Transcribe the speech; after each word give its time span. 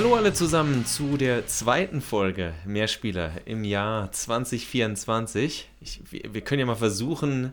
Hallo 0.00 0.14
alle 0.14 0.32
zusammen 0.32 0.86
zu 0.86 1.18
der 1.18 1.46
zweiten 1.46 2.00
Folge 2.00 2.54
Mehrspieler 2.64 3.32
im 3.44 3.64
Jahr 3.64 4.10
2024. 4.10 5.68
Ich, 5.82 6.00
wir, 6.10 6.32
wir 6.32 6.40
können 6.40 6.60
ja 6.60 6.64
mal 6.64 6.74
versuchen, 6.74 7.52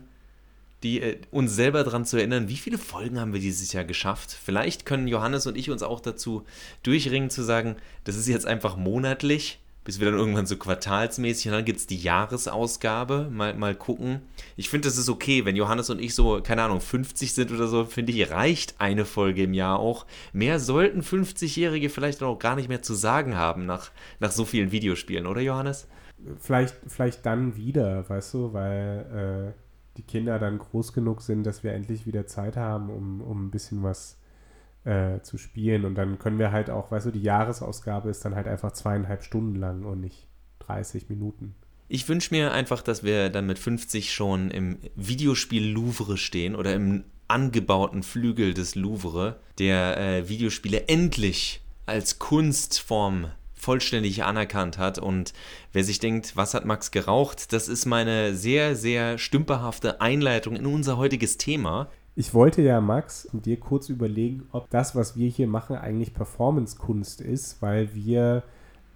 die, 0.82 1.02
äh, 1.02 1.18
uns 1.30 1.54
selber 1.54 1.84
daran 1.84 2.06
zu 2.06 2.16
erinnern, 2.16 2.48
wie 2.48 2.56
viele 2.56 2.78
Folgen 2.78 3.20
haben 3.20 3.34
wir 3.34 3.40
dieses 3.40 3.74
Jahr 3.74 3.84
geschafft. 3.84 4.32
Vielleicht 4.32 4.86
können 4.86 5.08
Johannes 5.08 5.46
und 5.46 5.58
ich 5.58 5.68
uns 5.68 5.82
auch 5.82 6.00
dazu 6.00 6.46
durchringen 6.84 7.28
zu 7.28 7.42
sagen, 7.42 7.76
das 8.04 8.16
ist 8.16 8.26
jetzt 8.28 8.46
einfach 8.46 8.78
monatlich 8.78 9.58
bis 9.88 10.00
wir 10.00 10.10
dann 10.10 10.20
irgendwann 10.20 10.44
so 10.44 10.58
quartalsmäßig 10.58 11.46
und 11.46 11.52
dann 11.52 11.64
gibt 11.64 11.78
es 11.78 11.86
die 11.86 11.96
Jahresausgabe. 11.96 13.30
Mal, 13.32 13.54
mal 13.54 13.74
gucken. 13.74 14.20
Ich 14.54 14.68
finde, 14.68 14.86
das 14.86 14.98
ist 14.98 15.08
okay, 15.08 15.46
wenn 15.46 15.56
Johannes 15.56 15.88
und 15.88 15.98
ich 15.98 16.14
so, 16.14 16.42
keine 16.42 16.62
Ahnung, 16.62 16.82
50 16.82 17.32
sind 17.32 17.50
oder 17.50 17.68
so, 17.68 17.86
finde 17.86 18.12
ich, 18.12 18.30
reicht 18.30 18.78
eine 18.82 19.06
Folge 19.06 19.44
im 19.44 19.54
Jahr 19.54 19.78
auch. 19.78 20.04
Mehr 20.34 20.60
sollten 20.60 21.00
50-Jährige 21.00 21.88
vielleicht 21.88 22.22
auch 22.22 22.38
gar 22.38 22.54
nicht 22.54 22.68
mehr 22.68 22.82
zu 22.82 22.92
sagen 22.92 23.38
haben 23.38 23.64
nach, 23.64 23.90
nach 24.20 24.30
so 24.30 24.44
vielen 24.44 24.72
Videospielen, 24.72 25.26
oder 25.26 25.40
Johannes? 25.40 25.88
Vielleicht, 26.38 26.74
vielleicht 26.86 27.24
dann 27.24 27.56
wieder, 27.56 28.06
weißt 28.10 28.34
du, 28.34 28.52
weil 28.52 29.54
äh, 29.56 29.96
die 29.96 30.02
Kinder 30.02 30.38
dann 30.38 30.58
groß 30.58 30.92
genug 30.92 31.22
sind, 31.22 31.44
dass 31.44 31.64
wir 31.64 31.72
endlich 31.72 32.04
wieder 32.04 32.26
Zeit 32.26 32.58
haben, 32.58 32.90
um, 32.90 33.22
um 33.22 33.46
ein 33.46 33.50
bisschen 33.50 33.82
was 33.82 34.18
äh, 34.88 35.22
zu 35.22 35.36
spielen. 35.36 35.84
Und 35.84 35.96
dann 35.96 36.18
können 36.18 36.38
wir 36.38 36.50
halt 36.50 36.70
auch, 36.70 36.90
weißt 36.90 37.06
du, 37.06 37.10
die 37.10 37.22
Jahresausgabe 37.22 38.08
ist 38.08 38.24
dann 38.24 38.34
halt 38.34 38.48
einfach 38.48 38.72
zweieinhalb 38.72 39.22
Stunden 39.22 39.54
lang 39.56 39.84
und 39.84 40.00
nicht 40.00 40.26
30 40.60 41.10
Minuten. 41.10 41.54
Ich 41.88 42.08
wünsche 42.08 42.34
mir 42.34 42.52
einfach, 42.52 42.82
dass 42.82 43.02
wir 43.02 43.28
dann 43.28 43.46
mit 43.46 43.58
50 43.58 44.12
schon 44.12 44.50
im 44.50 44.78
Videospiel 44.94 45.70
Louvre 45.70 46.16
stehen 46.16 46.56
oder 46.56 46.74
im 46.74 47.04
angebauten 47.28 48.02
Flügel 48.02 48.54
des 48.54 48.74
Louvre, 48.74 49.40
der 49.58 49.98
äh, 49.98 50.28
Videospiele 50.28 50.88
endlich 50.88 51.60
als 51.84 52.18
Kunstform 52.18 53.30
vollständig 53.54 54.24
anerkannt 54.24 54.78
hat. 54.78 54.98
Und 54.98 55.34
wer 55.72 55.84
sich 55.84 55.98
denkt, 55.98 56.36
was 56.36 56.54
hat 56.54 56.64
Max 56.64 56.90
geraucht, 56.90 57.52
das 57.52 57.68
ist 57.68 57.84
meine 57.84 58.34
sehr, 58.34 58.74
sehr 58.74 59.18
stümperhafte 59.18 60.00
Einleitung 60.00 60.56
in 60.56 60.64
unser 60.64 60.96
heutiges 60.96 61.36
Thema. 61.36 61.90
Ich 62.18 62.34
wollte 62.34 62.62
ja, 62.62 62.80
Max, 62.80 63.28
dir 63.32 63.60
kurz 63.60 63.88
überlegen, 63.88 64.48
ob 64.50 64.68
das, 64.70 64.96
was 64.96 65.16
wir 65.16 65.28
hier 65.28 65.46
machen, 65.46 65.76
eigentlich 65.76 66.14
Performance-Kunst 66.14 67.20
ist, 67.20 67.62
weil 67.62 67.94
wir, 67.94 68.42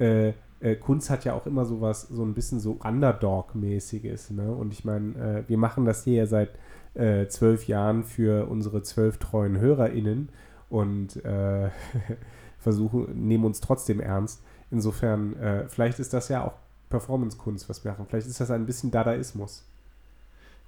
äh, 0.00 0.32
äh, 0.58 0.74
Kunst 0.74 1.08
hat 1.08 1.24
ja 1.24 1.34
auch 1.34 1.46
immer 1.46 1.64
sowas, 1.64 2.08
so 2.10 2.24
ein 2.24 2.34
bisschen 2.34 2.58
so 2.58 2.80
Underdog-mäßiges. 2.82 4.30
Ne? 4.32 4.50
Und 4.50 4.72
ich 4.72 4.84
meine, 4.84 5.14
äh, 5.14 5.48
wir 5.48 5.56
machen 5.56 5.84
das 5.84 6.02
hier 6.02 6.14
ja 6.14 6.26
seit 6.26 6.50
äh, 6.94 7.28
zwölf 7.28 7.68
Jahren 7.68 8.02
für 8.02 8.48
unsere 8.48 8.82
zwölf 8.82 9.18
treuen 9.18 9.56
HörerInnen 9.56 10.30
und 10.68 11.24
äh, 11.24 11.70
versuchen, 12.58 13.28
nehmen 13.28 13.44
uns 13.44 13.60
trotzdem 13.60 14.00
ernst. 14.00 14.42
Insofern, 14.72 15.36
äh, 15.36 15.68
vielleicht 15.68 16.00
ist 16.00 16.12
das 16.12 16.28
ja 16.28 16.44
auch 16.44 16.54
Performance-Kunst, 16.90 17.68
was 17.68 17.84
wir 17.84 17.92
machen. 17.92 18.06
Vielleicht 18.08 18.26
ist 18.26 18.40
das 18.40 18.50
ein 18.50 18.66
bisschen 18.66 18.90
Dadaismus. 18.90 19.64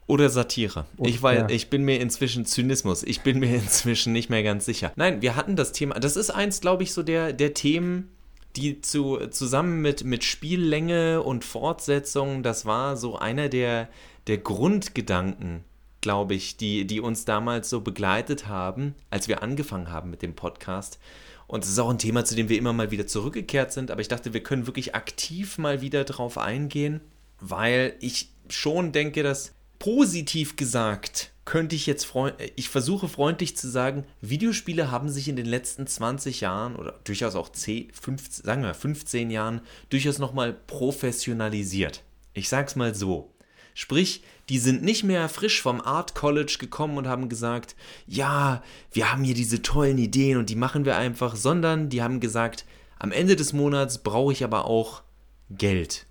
Oder 0.06 0.28
Satire. 0.28 0.84
Und, 0.96 1.08
ich, 1.08 1.22
weiß, 1.22 1.38
ja. 1.38 1.48
ich 1.48 1.70
bin 1.70 1.84
mir 1.84 2.00
inzwischen 2.00 2.44
Zynismus. 2.44 3.02
Ich 3.02 3.22
bin 3.22 3.38
mir 3.38 3.54
inzwischen 3.54 4.12
nicht 4.12 4.28
mehr 4.28 4.42
ganz 4.42 4.64
sicher. 4.64 4.92
Nein, 4.96 5.22
wir 5.22 5.36
hatten 5.36 5.56
das 5.56 5.72
Thema. 5.72 5.98
Das 5.98 6.16
ist 6.16 6.30
eins, 6.30 6.60
glaube 6.60 6.82
ich, 6.82 6.92
so 6.92 7.02
der, 7.02 7.32
der 7.32 7.54
Themen, 7.54 8.10
die 8.56 8.80
zu, 8.80 9.18
zusammen 9.30 9.80
mit, 9.80 10.04
mit 10.04 10.22
Spiellänge 10.22 11.22
und 11.22 11.44
Fortsetzung, 11.44 12.42
das 12.42 12.66
war 12.66 12.96
so 12.96 13.16
einer 13.16 13.48
der, 13.48 13.88
der 14.26 14.38
Grundgedanken, 14.38 15.64
glaube 16.02 16.34
ich, 16.34 16.56
die, 16.58 16.86
die 16.86 17.00
uns 17.00 17.24
damals 17.24 17.70
so 17.70 17.80
begleitet 17.80 18.46
haben, 18.46 18.94
als 19.10 19.26
wir 19.26 19.42
angefangen 19.42 19.90
haben 19.90 20.10
mit 20.10 20.22
dem 20.22 20.34
Podcast. 20.34 20.98
Und 21.46 21.64
es 21.64 21.70
ist 21.70 21.78
auch 21.78 21.90
ein 21.90 21.98
Thema, 21.98 22.24
zu 22.24 22.34
dem 22.36 22.48
wir 22.48 22.58
immer 22.58 22.72
mal 22.72 22.90
wieder 22.90 23.06
zurückgekehrt 23.06 23.72
sind. 23.72 23.90
Aber 23.90 24.00
ich 24.00 24.08
dachte, 24.08 24.34
wir 24.34 24.42
können 24.42 24.66
wirklich 24.66 24.94
aktiv 24.94 25.58
mal 25.58 25.80
wieder 25.80 26.04
drauf 26.04 26.38
eingehen, 26.38 27.00
weil 27.40 27.96
ich 28.00 28.30
schon 28.48 28.92
denke, 28.92 29.22
dass 29.22 29.53
positiv 29.78 30.56
gesagt 30.56 31.32
könnte 31.44 31.76
ich 31.76 31.86
jetzt, 31.86 32.10
ich 32.56 32.68
versuche 32.68 33.08
freundlich 33.08 33.56
zu 33.56 33.68
sagen, 33.68 34.04
Videospiele 34.20 34.90
haben 34.90 35.08
sich 35.08 35.28
in 35.28 35.36
den 35.36 35.46
letzten 35.46 35.86
20 35.86 36.40
Jahren 36.40 36.76
oder 36.76 36.98
durchaus 37.04 37.34
auch 37.34 37.50
10, 37.50 37.92
15, 37.92 38.44
sagen 38.44 38.62
wir 38.62 38.74
15 38.74 39.30
Jahren 39.30 39.60
durchaus 39.90 40.18
nochmal 40.18 40.54
professionalisiert. 40.54 42.02
Ich 42.32 42.48
sag's 42.48 42.76
mal 42.76 42.94
so. 42.94 43.30
Sprich, 43.74 44.22
die 44.48 44.58
sind 44.58 44.82
nicht 44.82 45.04
mehr 45.04 45.28
frisch 45.28 45.60
vom 45.60 45.80
Art 45.80 46.14
College 46.14 46.56
gekommen 46.58 46.96
und 46.96 47.08
haben 47.08 47.28
gesagt, 47.28 47.74
ja, 48.06 48.62
wir 48.92 49.12
haben 49.12 49.24
hier 49.24 49.34
diese 49.34 49.62
tollen 49.62 49.98
Ideen 49.98 50.38
und 50.38 50.48
die 50.48 50.56
machen 50.56 50.84
wir 50.84 50.96
einfach, 50.96 51.36
sondern 51.36 51.88
die 51.88 52.02
haben 52.02 52.20
gesagt, 52.20 52.64
am 52.98 53.10
Ende 53.12 53.36
des 53.36 53.52
Monats 53.52 53.98
brauche 53.98 54.32
ich 54.32 54.44
aber 54.44 54.66
auch 54.66 55.02
Geld. 55.50 56.06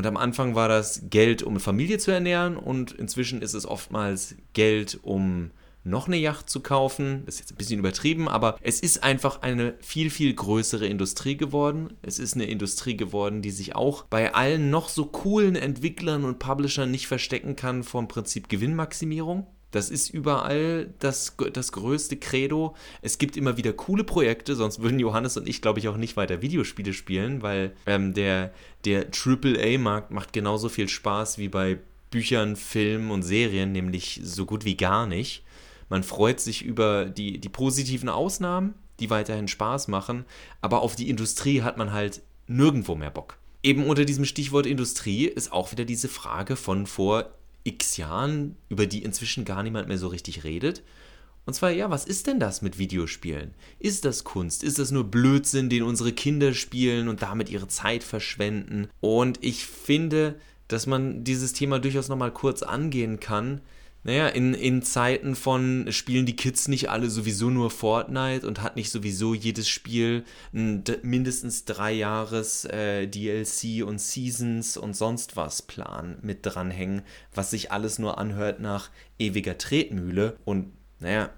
Und 0.00 0.06
am 0.06 0.16
Anfang 0.16 0.54
war 0.54 0.66
das 0.66 1.02
Geld, 1.10 1.42
um 1.42 1.52
eine 1.52 1.60
Familie 1.60 1.98
zu 1.98 2.10
ernähren 2.10 2.56
und 2.56 2.90
inzwischen 2.92 3.42
ist 3.42 3.52
es 3.52 3.66
oftmals 3.66 4.34
Geld, 4.54 4.98
um 5.02 5.50
noch 5.84 6.06
eine 6.06 6.16
Yacht 6.16 6.48
zu 6.48 6.60
kaufen. 6.60 7.24
Das 7.26 7.34
ist 7.34 7.40
jetzt 7.40 7.52
ein 7.52 7.56
bisschen 7.58 7.80
übertrieben, 7.80 8.26
aber 8.26 8.56
es 8.62 8.80
ist 8.80 9.04
einfach 9.04 9.42
eine 9.42 9.74
viel, 9.80 10.08
viel 10.08 10.32
größere 10.32 10.86
Industrie 10.86 11.36
geworden. 11.36 11.98
Es 12.00 12.18
ist 12.18 12.32
eine 12.34 12.46
Industrie 12.46 12.96
geworden, 12.96 13.42
die 13.42 13.50
sich 13.50 13.76
auch 13.76 14.04
bei 14.04 14.32
allen 14.32 14.70
noch 14.70 14.88
so 14.88 15.04
coolen 15.04 15.54
Entwicklern 15.54 16.24
und 16.24 16.38
Publishern 16.38 16.90
nicht 16.90 17.06
verstecken 17.06 17.54
kann 17.54 17.84
vom 17.84 18.08
Prinzip 18.08 18.48
Gewinnmaximierung. 18.48 19.48
Das 19.70 19.90
ist 19.90 20.10
überall 20.10 20.92
das, 20.98 21.36
das 21.52 21.72
größte 21.72 22.16
Credo. 22.16 22.74
Es 23.02 23.18
gibt 23.18 23.36
immer 23.36 23.56
wieder 23.56 23.72
coole 23.72 24.04
Projekte, 24.04 24.56
sonst 24.56 24.82
würden 24.82 24.98
Johannes 24.98 25.36
und 25.36 25.48
ich, 25.48 25.62
glaube 25.62 25.78
ich, 25.78 25.88
auch 25.88 25.96
nicht 25.96 26.16
weiter 26.16 26.42
Videospiele 26.42 26.92
spielen, 26.92 27.42
weil 27.42 27.72
ähm, 27.86 28.14
der, 28.14 28.52
der 28.84 29.06
AAA-Markt 29.12 30.10
macht 30.10 30.32
genauso 30.32 30.68
viel 30.68 30.88
Spaß 30.88 31.38
wie 31.38 31.48
bei 31.48 31.78
Büchern, 32.10 32.56
Filmen 32.56 33.10
und 33.10 33.22
Serien, 33.22 33.72
nämlich 33.72 34.20
so 34.24 34.44
gut 34.44 34.64
wie 34.64 34.76
gar 34.76 35.06
nicht. 35.06 35.44
Man 35.88 36.02
freut 36.02 36.40
sich 36.40 36.64
über 36.64 37.04
die, 37.04 37.38
die 37.38 37.48
positiven 37.48 38.08
Ausnahmen, 38.08 38.74
die 38.98 39.10
weiterhin 39.10 39.48
Spaß 39.48 39.88
machen, 39.88 40.24
aber 40.60 40.82
auf 40.82 40.96
die 40.96 41.08
Industrie 41.08 41.62
hat 41.62 41.78
man 41.78 41.92
halt 41.92 42.22
nirgendwo 42.46 42.94
mehr 42.94 43.10
Bock. 43.10 43.38
Eben 43.62 43.84
unter 43.84 44.04
diesem 44.04 44.24
Stichwort 44.24 44.66
Industrie 44.66 45.26
ist 45.26 45.52
auch 45.52 45.72
wieder 45.72 45.84
diese 45.84 46.08
Frage 46.08 46.56
von 46.56 46.86
vor 46.86 47.30
x 47.64 47.96
Jahren, 47.96 48.56
über 48.68 48.86
die 48.86 49.02
inzwischen 49.02 49.44
gar 49.44 49.62
niemand 49.62 49.88
mehr 49.88 49.98
so 49.98 50.08
richtig 50.08 50.44
redet. 50.44 50.82
Und 51.46 51.54
zwar, 51.54 51.70
ja, 51.70 51.90
was 51.90 52.04
ist 52.04 52.26
denn 52.26 52.38
das 52.38 52.62
mit 52.62 52.78
Videospielen? 52.78 53.54
Ist 53.78 54.04
das 54.04 54.24
Kunst? 54.24 54.62
Ist 54.62 54.78
das 54.78 54.90
nur 54.90 55.04
Blödsinn, 55.04 55.68
den 55.68 55.82
unsere 55.82 56.12
Kinder 56.12 56.54
spielen 56.54 57.08
und 57.08 57.22
damit 57.22 57.48
ihre 57.48 57.68
Zeit 57.68 58.04
verschwenden? 58.04 58.88
Und 59.00 59.42
ich 59.42 59.64
finde, 59.64 60.38
dass 60.68 60.86
man 60.86 61.24
dieses 61.24 61.52
Thema 61.52 61.78
durchaus 61.78 62.08
nochmal 62.08 62.32
kurz 62.32 62.62
angehen 62.62 63.18
kann, 63.20 63.62
naja, 64.02 64.28
in, 64.28 64.54
in 64.54 64.82
Zeiten 64.82 65.36
von 65.36 65.86
spielen 65.90 66.24
die 66.24 66.36
Kids 66.36 66.68
nicht 66.68 66.88
alle 66.88 67.10
sowieso 67.10 67.50
nur 67.50 67.70
Fortnite 67.70 68.46
und 68.46 68.62
hat 68.62 68.76
nicht 68.76 68.90
sowieso 68.90 69.34
jedes 69.34 69.68
Spiel 69.68 70.24
ein 70.54 70.84
mindestens 71.02 71.66
drei 71.66 71.92
Jahres 71.92 72.64
äh, 72.64 73.06
DLC 73.06 73.86
und 73.86 74.00
Seasons 74.00 74.78
und 74.78 74.96
sonst 74.96 75.36
was 75.36 75.62
Plan 75.62 76.16
mit 76.22 76.38
dranhängen, 76.42 77.02
was 77.34 77.50
sich 77.50 77.72
alles 77.72 77.98
nur 77.98 78.16
anhört 78.16 78.60
nach 78.60 78.90
ewiger 79.18 79.58
Tretmühle 79.58 80.36
und 80.46 80.72
naja, 80.98 81.30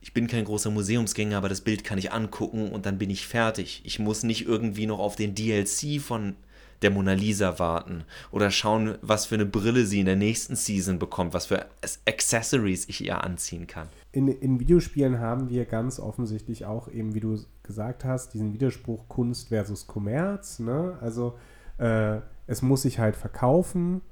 ich 0.00 0.12
bin 0.12 0.26
kein 0.26 0.44
großer 0.44 0.70
Museumsgänger, 0.70 1.38
aber 1.38 1.48
das 1.48 1.62
Bild 1.62 1.82
kann 1.82 1.98
ich 1.98 2.12
angucken 2.12 2.70
und 2.70 2.84
dann 2.84 2.98
bin 2.98 3.08
ich 3.08 3.26
fertig. 3.26 3.80
Ich 3.84 3.98
muss 3.98 4.22
nicht 4.22 4.46
irgendwie 4.46 4.86
noch 4.86 4.98
auf 4.98 5.16
den 5.16 5.34
DLC 5.34 6.00
von 6.00 6.36
der 6.84 6.92
Mona 6.92 7.14
Lisa 7.14 7.58
warten 7.58 8.04
oder 8.30 8.50
schauen, 8.50 8.96
was 9.02 9.26
für 9.26 9.34
eine 9.34 9.46
Brille 9.46 9.86
sie 9.86 10.00
in 10.00 10.06
der 10.06 10.16
nächsten 10.16 10.54
Season 10.54 10.98
bekommt, 10.98 11.34
was 11.34 11.46
für 11.46 11.66
Accessories 12.06 12.88
ich 12.88 13.04
ihr 13.04 13.24
anziehen 13.24 13.66
kann. 13.66 13.88
In, 14.12 14.28
in 14.28 14.60
Videospielen 14.60 15.18
haben 15.18 15.48
wir 15.50 15.64
ganz 15.64 15.98
offensichtlich 15.98 16.64
auch 16.66 16.88
eben, 16.88 17.14
wie 17.14 17.20
du 17.20 17.38
gesagt 17.62 18.04
hast, 18.04 18.34
diesen 18.34 18.52
Widerspruch 18.52 19.08
Kunst 19.08 19.48
versus 19.48 19.86
Kommerz. 19.86 20.60
Ne? 20.60 20.96
Also 21.00 21.36
äh, 21.78 22.18
es 22.46 22.62
muss 22.62 22.82
sich 22.82 22.98
halt 22.98 23.16
verkaufen, 23.16 24.02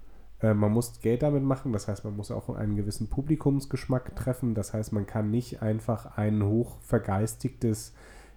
äh, 0.40 0.54
man 0.54 0.72
muss 0.72 1.00
Geld 1.00 1.22
damit 1.22 1.44
machen, 1.44 1.72
das 1.72 1.88
heißt, 1.88 2.04
man 2.04 2.16
muss 2.16 2.30
auch 2.30 2.48
einen 2.50 2.76
gewissen 2.76 3.08
Publikumsgeschmack 3.08 4.16
treffen, 4.16 4.54
das 4.54 4.72
heißt, 4.72 4.92
man 4.92 5.06
kann 5.06 5.30
nicht 5.30 5.62
einfach 5.62 6.16
ein 6.16 6.42
hoch 6.42 6.78
vergeistigtes 6.80 7.92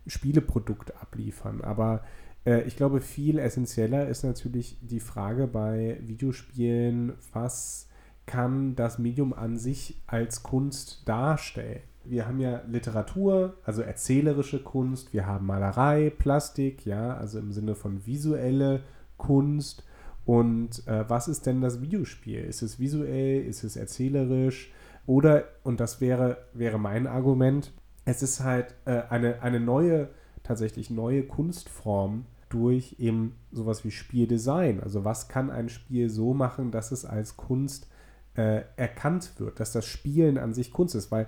Spieleprodukt 0.08 0.94
abliefern. 1.02 1.62
Aber 1.62 2.04
ich 2.46 2.76
glaube, 2.76 3.02
viel 3.02 3.40
essentieller 3.40 4.08
ist 4.08 4.24
natürlich 4.24 4.78
die 4.82 5.00
Frage 5.00 5.48
bei 5.48 5.98
Videospielen, 6.02 7.14
was 7.34 7.88
kann 8.26 8.76
das 8.76 9.00
Medium 9.00 9.34
an 9.34 9.58
sich 9.58 10.02
als 10.08 10.44
Kunst 10.44 11.08
darstellen? 11.08 11.82
Wir 12.04 12.28
haben 12.28 12.40
ja 12.40 12.62
Literatur, 12.68 13.58
also 13.64 13.82
erzählerische 13.82 14.62
Kunst, 14.62 15.12
wir 15.12 15.26
haben 15.26 15.48
Malerei, 15.48 16.12
Plastik, 16.12 16.86
ja, 16.86 17.18
also 17.18 17.40
im 17.40 17.52
Sinne 17.52 17.74
von 17.74 18.06
visuelle 18.06 18.84
Kunst. 19.18 19.84
Und 20.24 20.88
äh, 20.88 21.08
was 21.08 21.28
ist 21.28 21.46
denn 21.46 21.62
das 21.62 21.82
Videospiel? 21.82 22.42
Ist 22.42 22.62
es 22.62 22.80
visuell? 22.80 23.44
Ist 23.44 23.64
es 23.64 23.76
erzählerisch? 23.76 24.72
Oder, 25.08 25.46
und 25.64 25.80
das 25.80 26.02
wäre, 26.02 26.38
wäre 26.54 26.80
mein 26.80 27.08
Argument, 27.08 27.72
es 28.06 28.22
ist 28.22 28.44
halt 28.44 28.76
äh, 28.86 29.02
eine, 29.10 29.42
eine 29.42 29.60
neue 29.60 30.10
tatsächlich 30.44 30.92
neue 30.92 31.24
Kunstformen 31.24 32.26
durch 32.50 32.96
eben 33.00 33.36
sowas 33.52 33.84
wie 33.84 33.92
Spieldesign. 33.92 34.82
Also 34.82 35.04
was 35.04 35.28
kann 35.28 35.50
ein 35.50 35.70
Spiel 35.70 36.10
so 36.10 36.34
machen, 36.34 36.72
dass 36.72 36.92
es 36.92 37.06
als 37.06 37.38
Kunst 37.38 37.88
äh, 38.36 38.64
erkannt 38.76 39.34
wird, 39.38 39.60
dass 39.60 39.72
das 39.72 39.86
Spielen 39.86 40.38
an 40.38 40.54
sich 40.54 40.72
Kunst 40.72 40.96
ist. 40.96 41.12
Weil, 41.12 41.28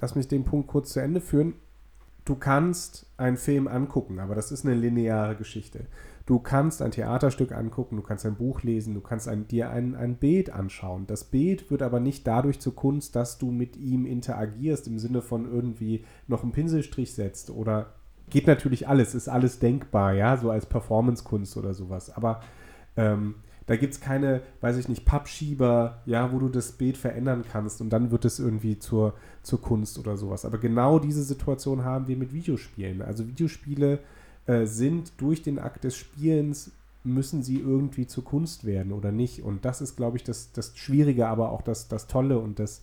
lass 0.00 0.14
mich 0.14 0.28
den 0.28 0.44
Punkt 0.44 0.68
kurz 0.68 0.92
zu 0.92 1.00
Ende 1.00 1.20
führen, 1.20 1.54
du 2.24 2.34
kannst 2.34 3.06
einen 3.16 3.36
Film 3.36 3.68
angucken, 3.68 4.18
aber 4.18 4.34
das 4.34 4.52
ist 4.52 4.64
eine 4.64 4.74
lineare 4.74 5.36
Geschichte. 5.36 5.86
Du 6.26 6.38
kannst 6.38 6.80
ein 6.80 6.92
Theaterstück 6.92 7.50
angucken, 7.50 7.96
du 7.96 8.02
kannst 8.02 8.24
ein 8.24 8.36
Buch 8.36 8.62
lesen, 8.62 8.94
du 8.94 9.00
kannst 9.00 9.26
ein, 9.26 9.48
dir 9.48 9.70
ein, 9.70 9.96
ein 9.96 10.16
Bild 10.16 10.50
anschauen. 10.50 11.06
Das 11.06 11.24
Bild 11.24 11.70
wird 11.70 11.82
aber 11.82 11.98
nicht 11.98 12.26
dadurch 12.26 12.60
zur 12.60 12.74
Kunst, 12.74 13.16
dass 13.16 13.38
du 13.38 13.50
mit 13.50 13.76
ihm 13.76 14.06
interagierst, 14.06 14.86
im 14.86 14.98
Sinne 14.98 15.22
von 15.22 15.50
irgendwie 15.50 16.04
noch 16.28 16.42
einen 16.42 16.52
Pinselstrich 16.52 17.14
setzt 17.14 17.50
oder 17.50 17.94
geht 18.30 18.46
natürlich 18.46 18.88
alles, 18.88 19.14
ist 19.14 19.28
alles 19.28 19.58
denkbar, 19.58 20.14
ja, 20.14 20.36
so 20.36 20.50
als 20.50 20.66
Performancekunst 20.66 21.56
oder 21.56 21.74
sowas. 21.74 22.14
Aber 22.14 22.40
ähm, 22.96 23.36
da 23.66 23.76
gibt 23.76 23.94
es 23.94 24.00
keine, 24.00 24.42
weiß 24.60 24.78
ich 24.78 24.88
nicht, 24.88 25.04
Pappschieber, 25.04 26.02
ja, 26.04 26.32
wo 26.32 26.38
du 26.38 26.48
das 26.48 26.72
Bild 26.72 26.96
verändern 26.96 27.44
kannst 27.50 27.80
und 27.80 27.90
dann 27.90 28.10
wird 28.10 28.24
es 28.24 28.40
irgendwie 28.40 28.78
zur, 28.78 29.14
zur 29.42 29.60
Kunst 29.60 29.98
oder 29.98 30.16
sowas. 30.16 30.44
Aber 30.44 30.58
genau 30.58 30.98
diese 30.98 31.22
Situation 31.22 31.84
haben 31.84 32.08
wir 32.08 32.16
mit 32.16 32.32
Videospielen. 32.32 33.00
Also 33.00 33.28
Videospiele 33.28 34.00
äh, 34.46 34.66
sind 34.66 35.12
durch 35.18 35.42
den 35.42 35.58
Akt 35.58 35.84
des 35.84 35.96
Spielens, 35.96 36.72
müssen 37.04 37.42
sie 37.42 37.60
irgendwie 37.60 38.06
zur 38.06 38.24
Kunst 38.24 38.64
werden 38.64 38.92
oder 38.92 39.12
nicht. 39.12 39.42
Und 39.42 39.64
das 39.64 39.80
ist, 39.80 39.96
glaube 39.96 40.16
ich, 40.16 40.24
das, 40.24 40.52
das 40.52 40.76
Schwierige, 40.76 41.28
aber 41.28 41.52
auch 41.52 41.62
das, 41.62 41.86
das 41.86 42.08
Tolle 42.08 42.38
und 42.38 42.58
das 42.58 42.82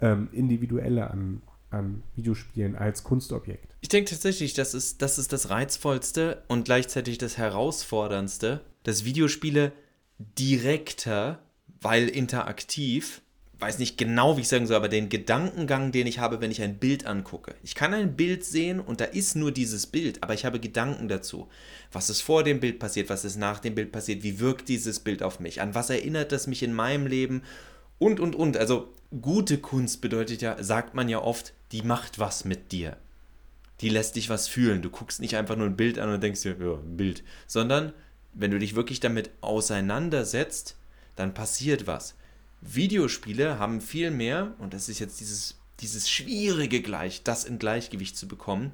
ähm, 0.00 0.28
Individuelle 0.32 1.10
an, 1.10 1.40
an 1.76 2.02
Videospielen 2.16 2.76
als 2.76 3.04
Kunstobjekt. 3.04 3.76
Ich 3.80 3.88
denke 3.88 4.10
tatsächlich, 4.10 4.54
das 4.54 4.74
ist, 4.74 5.02
das 5.02 5.18
ist 5.18 5.32
das 5.32 5.50
Reizvollste 5.50 6.42
und 6.48 6.64
gleichzeitig 6.64 7.18
das 7.18 7.38
Herausforderndste, 7.38 8.60
dass 8.82 9.04
Videospiele 9.04 9.72
direkter, 10.18 11.38
weil 11.80 12.08
interaktiv, 12.08 13.20
weiß 13.58 13.78
nicht 13.78 13.96
genau, 13.96 14.36
wie 14.36 14.42
ich 14.42 14.48
sagen 14.48 14.66
soll, 14.66 14.76
aber 14.76 14.88
den 14.88 15.08
Gedankengang, 15.08 15.92
den 15.92 16.06
ich 16.06 16.18
habe, 16.18 16.40
wenn 16.40 16.50
ich 16.50 16.62
ein 16.62 16.76
Bild 16.78 17.06
angucke. 17.06 17.54
Ich 17.62 17.74
kann 17.74 17.94
ein 17.94 18.16
Bild 18.16 18.44
sehen 18.44 18.80
und 18.80 19.00
da 19.00 19.04
ist 19.04 19.34
nur 19.34 19.50
dieses 19.50 19.86
Bild, 19.86 20.22
aber 20.22 20.34
ich 20.34 20.44
habe 20.44 20.60
Gedanken 20.60 21.08
dazu. 21.08 21.48
Was 21.92 22.10
ist 22.10 22.20
vor 22.20 22.42
dem 22.44 22.60
Bild 22.60 22.78
passiert, 22.78 23.08
was 23.08 23.24
ist 23.24 23.36
nach 23.36 23.60
dem 23.60 23.74
Bild 23.74 23.92
passiert, 23.92 24.22
wie 24.22 24.40
wirkt 24.40 24.68
dieses 24.68 25.00
Bild 25.00 25.22
auf 25.22 25.40
mich, 25.40 25.60
an 25.60 25.74
was 25.74 25.90
erinnert 25.90 26.32
das 26.32 26.46
mich 26.46 26.62
in 26.62 26.74
meinem 26.74 27.06
Leben 27.06 27.42
und, 27.98 28.20
und, 28.20 28.34
und. 28.34 28.56
Also 28.56 28.92
gute 29.22 29.58
Kunst 29.58 30.00
bedeutet 30.00 30.42
ja, 30.42 30.62
sagt 30.62 30.94
man 30.94 31.08
ja 31.08 31.22
oft, 31.22 31.54
die 31.72 31.82
macht 31.82 32.18
was 32.18 32.44
mit 32.44 32.72
dir. 32.72 32.96
Die 33.80 33.88
lässt 33.88 34.16
dich 34.16 34.30
was 34.30 34.48
fühlen. 34.48 34.82
Du 34.82 34.90
guckst 34.90 35.20
nicht 35.20 35.36
einfach 35.36 35.56
nur 35.56 35.66
ein 35.66 35.76
Bild 35.76 35.98
an 35.98 36.12
und 36.12 36.22
denkst 36.22 36.42
dir, 36.42 36.56
ja, 36.58 36.74
ein 36.74 36.96
Bild. 36.96 37.22
Sondern, 37.46 37.92
wenn 38.32 38.50
du 38.50 38.58
dich 38.58 38.74
wirklich 38.74 39.00
damit 39.00 39.30
auseinandersetzt, 39.40 40.76
dann 41.14 41.34
passiert 41.34 41.86
was. 41.86 42.14
Videospiele 42.60 43.58
haben 43.58 43.80
viel 43.80 44.10
mehr, 44.10 44.54
und 44.58 44.72
das 44.72 44.88
ist 44.88 44.98
jetzt 44.98 45.20
dieses, 45.20 45.56
dieses 45.80 46.08
schwierige 46.08 46.80
Gleich, 46.80 47.22
das 47.22 47.44
in 47.44 47.58
Gleichgewicht 47.58 48.16
zu 48.16 48.28
bekommen. 48.28 48.72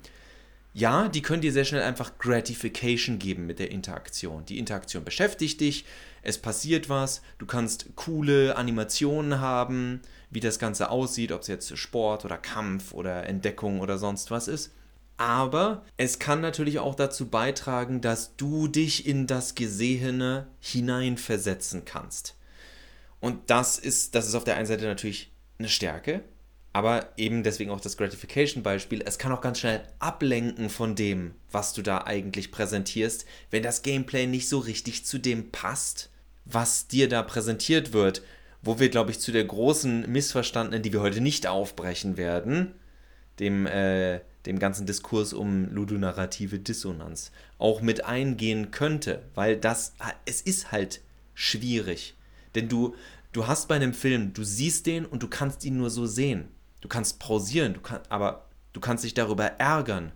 Ja, 0.75 1.09
die 1.09 1.21
können 1.21 1.43
dir 1.43 1.53
sehr 1.53 1.67
schnell 1.67 1.83
einfach 1.83 2.19
Gratification 2.19 3.19
geben 3.19 3.47
mit 3.47 3.59
der 3.59 3.71
Interaktion. 3.71 4.47
Die 4.47 4.59
Interaktion 4.59 5.05
beschäftigt 5.05 5.61
dich, 5.61 5.85
es 6.23 6.39
passiert 6.39 6.89
was, 6.89 7.21
du 7.39 7.47
kannst 7.47 7.91
coole 7.95 8.57
Animationen 8.57 9.41
haben, 9.41 10.01
wie 10.33 10.41
das 10.41 10.59
Ganze 10.59 10.91
aussieht, 10.91 11.31
ob 11.31 11.43
es 11.43 11.47
jetzt 11.47 11.77
Sport 11.77 12.25
oder 12.25 12.39
Kampf 12.39 12.93
oder 12.93 13.27
Entdeckung 13.27 13.81
oder 13.81 13.99
sonst 13.99 14.31
was 14.31 14.49
ist. 14.49 14.73
Aber 15.19 15.85
es 15.99 16.19
kann 16.19 16.41
natürlich 16.41 16.79
auch 16.79 16.95
dazu 16.95 17.29
beitragen, 17.29 18.01
dass 18.01 18.35
du 18.37 18.67
dich 18.67 19.07
in 19.07 19.27
das 19.27 19.55
Gesehene 19.55 20.49
hineinversetzen 20.59 21.85
kannst. 21.85 22.35
Und 23.21 23.51
das 23.51 23.79
ist, 23.79 24.15
das 24.15 24.27
ist 24.27 24.35
auf 24.35 24.45
der 24.45 24.57
einen 24.57 24.67
Seite 24.67 24.87
natürlich 24.87 25.31
eine 25.59 25.69
Stärke, 25.69 26.25
aber 26.73 27.11
eben 27.19 27.43
deswegen 27.43 27.71
auch 27.71 27.81
das 27.81 27.99
Gratification-Beispiel. 27.99 29.03
Es 29.07 29.19
kann 29.19 29.33
auch 29.33 29.43
ganz 29.43 29.61
schnell 29.61 29.87
ablenken 29.99 30.71
von 30.71 30.97
dem, 30.97 31.35
was 31.51 31.75
du 31.75 31.83
da 31.83 32.05
eigentlich 32.05 32.51
präsentierst, 32.51 33.27
wenn 33.51 33.63
das 33.63 33.83
Gameplay 33.83 34.27
nicht 34.27 34.49
so 34.49 34.59
richtig 34.59 35.05
zu 35.05 35.19
dem 35.19 35.53
passt, 35.53 36.11
was 36.47 36.89
dir 36.89 37.09
da 37.09 37.23
präsentiert 37.23 37.93
wird 37.93 38.23
wo 38.63 38.79
wir, 38.79 38.89
glaube 38.89 39.11
ich, 39.11 39.21
zu 39.21 39.33
der 39.33 39.45
großen 39.45 40.11
Missverstandenen, 40.11 40.83
die 40.83 40.93
wir 40.93 41.01
heute 41.01 41.21
nicht 41.21 41.47
aufbrechen 41.47 42.17
werden, 42.17 42.73
dem, 43.39 43.67
äh, 43.67 44.21
dem 44.47 44.59
ganzen 44.59 44.87
Diskurs 44.87 45.33
um 45.33 45.73
ludonarrative 45.73 46.59
Dissonanz 46.59 47.33
auch 47.59 47.81
mit 47.81 48.05
eingehen 48.05 48.71
könnte, 48.71 49.23
weil 49.35 49.57
das, 49.57 49.95
es 50.25 50.41
ist 50.41 50.73
halt 50.73 51.01
schwierig. 51.35 52.15
Denn 52.55 52.69
du, 52.69 52.95
du 53.33 53.47
hast 53.47 53.69
bei 53.69 53.77
einem 53.77 53.95
Film, 53.95 54.33
du 54.33 54.45
siehst 54.45 54.87
den 54.87 55.07
und 55.07 55.23
du 55.23 55.29
kannst 55.29 55.65
ihn 55.65 55.77
nur 55.77 55.91
so 55.91 56.07
sehen. 56.07 56.49
Du 56.81 56.89
kannst 56.89 57.19
pausieren, 57.19 57.75
du 57.75 57.81
kann, 57.81 58.01
aber 58.09 58.49
du 58.73 58.81
kannst 58.81 59.05
dich 59.05 59.15
darüber 59.15 59.45
ärgern, 59.45 60.13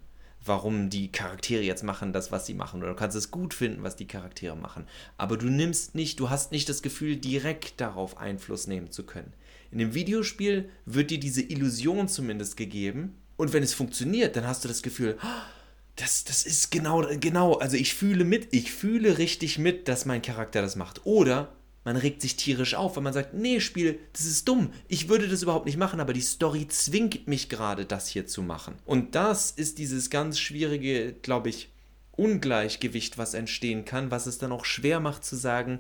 warum 0.47 0.91
die 0.91 1.13
Charaktere 1.13 1.63
jetzt 1.63 1.83
machen 1.83 2.13
das, 2.13 2.33
was 2.33 2.47
sie 2.47 2.55
machen. 2.55 2.83
Oder 2.83 2.93
du 2.93 2.97
kannst 2.97 3.17
es 3.17 3.31
gut 3.31 3.55
finden, 3.55 3.83
was 3.83 3.97
die 3.97 4.07
Charaktere 4.07 4.57
machen. 4.57 4.87
Aber 5.19 5.37
du 5.37 5.47
nimmst 5.47 5.95
nicht, 5.95 6.21
du 6.21 6.31
hast 6.31 6.53
nicht 6.53 6.69
das 6.69 6.83
Gefühl, 6.83 7.17
direkt 7.17 7.81
darauf 7.81 8.19
Einfluss 8.19 8.67
nehmen 8.67 8.91
zu 8.91 9.05
können. 9.05 9.33
In 9.71 9.79
dem 9.79 9.95
Videospiel 9.95 10.69
wird 10.85 11.11
dir 11.11 11.21
diese 11.21 11.43
Illusion 11.43 12.09
zumindest 12.09 12.57
gegeben. 12.57 13.17
Und 13.37 13.53
wenn 13.53 13.63
es 13.63 13.75
funktioniert, 13.75 14.37
dann 14.37 14.47
hast 14.47 14.65
du 14.65 14.69
das 14.69 14.83
Gefühl, 14.83 15.19
ah, 15.21 15.43
das, 15.97 16.25
das 16.25 16.45
ist 16.45 16.71
genau, 16.71 17.05
genau, 17.21 17.55
also 17.55 17.77
ich 17.77 17.95
fühle 17.95 18.25
mit, 18.25 18.49
ich 18.53 18.73
fühle 18.73 19.19
richtig 19.19 19.59
mit, 19.59 19.89
dass 19.89 20.05
mein 20.05 20.23
Charakter 20.23 20.63
das 20.63 20.77
macht. 20.77 21.05
Oder 21.07 21.53
man 21.87 21.97
regt 21.97 22.21
sich 22.21 22.35
tierisch 22.35 22.75
auf, 22.75 22.97
weil 22.97 23.05
man 23.05 23.13
sagt, 23.13 23.33
nee, 23.33 23.61
Spiel, 23.61 24.01
das 24.13 24.27
ist 24.27 24.49
dumm. 24.49 24.71
Ich 24.89 25.09
würde 25.09 25.29
das 25.29 25.45
überhaupt 25.45 25.67
nicht 25.67 25.79
machen, 25.79 26.01
aber 26.01 26.13
die 26.13 26.21
Story 26.21 26.67
zwingt 26.67 27.29
mich 27.29 27.49
gerade, 27.49 27.85
das 27.85 28.09
hier 28.09 28.27
zu 28.27 28.43
machen. 28.43 28.75
Und 28.85 29.15
das 29.15 29.53
ist 29.53 29.79
dieses 29.79 30.11
ganz 30.11 30.41
schwierige, 30.41 31.13
glaube 31.13 31.49
ich, 31.49 31.71
Ungleichgewicht, 32.17 33.19
was 33.19 33.35
entstehen 33.35 33.85
kann, 33.85 34.11
was 34.11 34.27
es 34.27 34.39
dann 34.39 34.51
auch 34.51 34.65
schwer 34.65 34.99
macht 34.99 35.25
zu 35.25 35.37
sagen, 35.37 35.79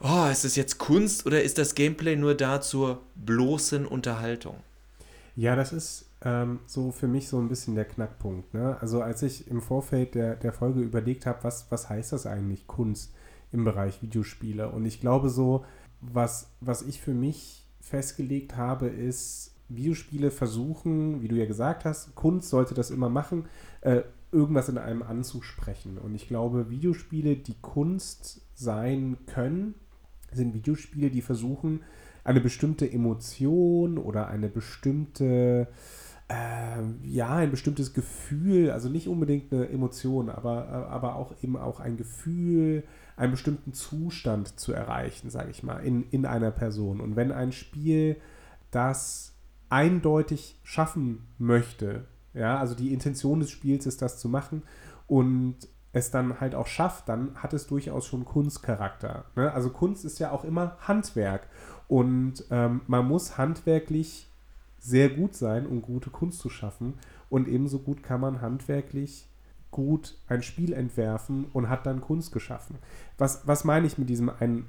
oh, 0.00 0.26
ist 0.30 0.44
das 0.44 0.54
jetzt 0.54 0.78
Kunst 0.78 1.26
oder 1.26 1.42
ist 1.42 1.58
das 1.58 1.74
Gameplay 1.74 2.14
nur 2.14 2.36
da 2.36 2.60
zur 2.60 3.02
bloßen 3.16 3.86
Unterhaltung? 3.86 4.58
Ja, 5.34 5.56
das 5.56 5.72
ist 5.72 6.04
ähm, 6.22 6.60
so 6.66 6.92
für 6.92 7.08
mich 7.08 7.26
so 7.26 7.40
ein 7.40 7.48
bisschen 7.48 7.74
der 7.74 7.86
Knackpunkt. 7.86 8.54
Ne? 8.54 8.76
Also 8.80 9.02
als 9.02 9.24
ich 9.24 9.48
im 9.48 9.62
Vorfeld 9.62 10.14
der, 10.14 10.36
der 10.36 10.52
Folge 10.52 10.78
überlegt 10.80 11.26
habe, 11.26 11.42
was, 11.42 11.66
was 11.70 11.88
heißt 11.88 12.12
das 12.12 12.24
eigentlich 12.24 12.68
Kunst? 12.68 13.10
Im 13.52 13.64
Bereich 13.64 14.02
Videospiele. 14.02 14.70
Und 14.70 14.84
ich 14.86 15.00
glaube 15.00 15.30
so, 15.30 15.64
was, 16.00 16.50
was 16.60 16.82
ich 16.82 17.00
für 17.00 17.14
mich 17.14 17.66
festgelegt 17.80 18.56
habe, 18.56 18.88
ist, 18.88 19.54
Videospiele 19.68 20.30
versuchen, 20.30 21.20
wie 21.20 21.28
du 21.28 21.36
ja 21.36 21.46
gesagt 21.46 21.84
hast, 21.84 22.14
Kunst 22.14 22.48
sollte 22.48 22.74
das 22.74 22.90
immer 22.90 23.08
machen, 23.08 23.46
äh, 23.82 24.02
irgendwas 24.32 24.68
in 24.68 24.78
einem 24.78 25.02
anzusprechen. 25.02 25.98
Und 25.98 26.14
ich 26.14 26.28
glaube, 26.28 26.70
Videospiele, 26.70 27.36
die 27.36 27.56
Kunst 27.60 28.42
sein 28.54 29.18
können, 29.26 29.74
sind 30.32 30.54
Videospiele, 30.54 31.10
die 31.10 31.22
versuchen, 31.22 31.80
eine 32.24 32.40
bestimmte 32.40 32.90
Emotion 32.90 33.96
oder 33.96 34.28
eine 34.28 34.48
bestimmte, 34.48 35.68
äh, 36.28 36.82
ja, 37.04 37.36
ein 37.36 37.50
bestimmtes 37.50 37.94
Gefühl, 37.94 38.70
also 38.70 38.88
nicht 38.90 39.08
unbedingt 39.08 39.52
eine 39.52 39.68
Emotion, 39.68 40.28
aber, 40.28 40.68
aber 40.68 41.16
auch 41.16 41.34
eben 41.42 41.56
auch 41.56 41.80
ein 41.80 41.96
Gefühl, 41.96 42.84
einen 43.18 43.32
bestimmten 43.32 43.72
Zustand 43.72 44.58
zu 44.58 44.72
erreichen, 44.72 45.28
sage 45.28 45.50
ich 45.50 45.62
mal, 45.62 45.78
in, 45.78 46.08
in 46.10 46.24
einer 46.24 46.52
Person. 46.52 47.00
Und 47.00 47.16
wenn 47.16 47.32
ein 47.32 47.52
Spiel 47.52 48.16
das 48.70 49.34
eindeutig 49.68 50.58
schaffen 50.62 51.26
möchte, 51.36 52.06
ja, 52.32 52.58
also 52.58 52.74
die 52.74 52.92
Intention 52.92 53.40
des 53.40 53.50
Spiels 53.50 53.86
ist, 53.86 54.02
das 54.02 54.18
zu 54.18 54.28
machen 54.28 54.62
und 55.08 55.56
es 55.92 56.10
dann 56.10 56.40
halt 56.40 56.54
auch 56.54 56.68
schafft, 56.68 57.08
dann 57.08 57.34
hat 57.34 57.52
es 57.54 57.66
durchaus 57.66 58.06
schon 58.06 58.24
Kunstcharakter. 58.24 59.24
Ne? 59.34 59.52
Also 59.52 59.70
Kunst 59.70 60.04
ist 60.04 60.20
ja 60.20 60.30
auch 60.30 60.44
immer 60.44 60.76
Handwerk 60.80 61.48
und 61.88 62.44
ähm, 62.50 62.82
man 62.86 63.06
muss 63.06 63.36
handwerklich 63.36 64.28
sehr 64.78 65.08
gut 65.08 65.34
sein, 65.34 65.66
um 65.66 65.82
gute 65.82 66.10
Kunst 66.10 66.38
zu 66.38 66.50
schaffen 66.50 66.94
und 67.30 67.48
ebenso 67.48 67.80
gut 67.80 68.04
kann 68.04 68.20
man 68.20 68.40
handwerklich 68.40 69.27
gut 69.70 70.16
ein 70.28 70.42
Spiel 70.42 70.72
entwerfen 70.72 71.46
und 71.52 71.68
hat 71.68 71.86
dann 71.86 72.00
Kunst 72.00 72.32
geschaffen. 72.32 72.76
Was, 73.16 73.46
was 73.46 73.64
meine 73.64 73.86
ich 73.86 73.98
mit 73.98 74.08
diesem 74.08 74.30
ein, 74.40 74.64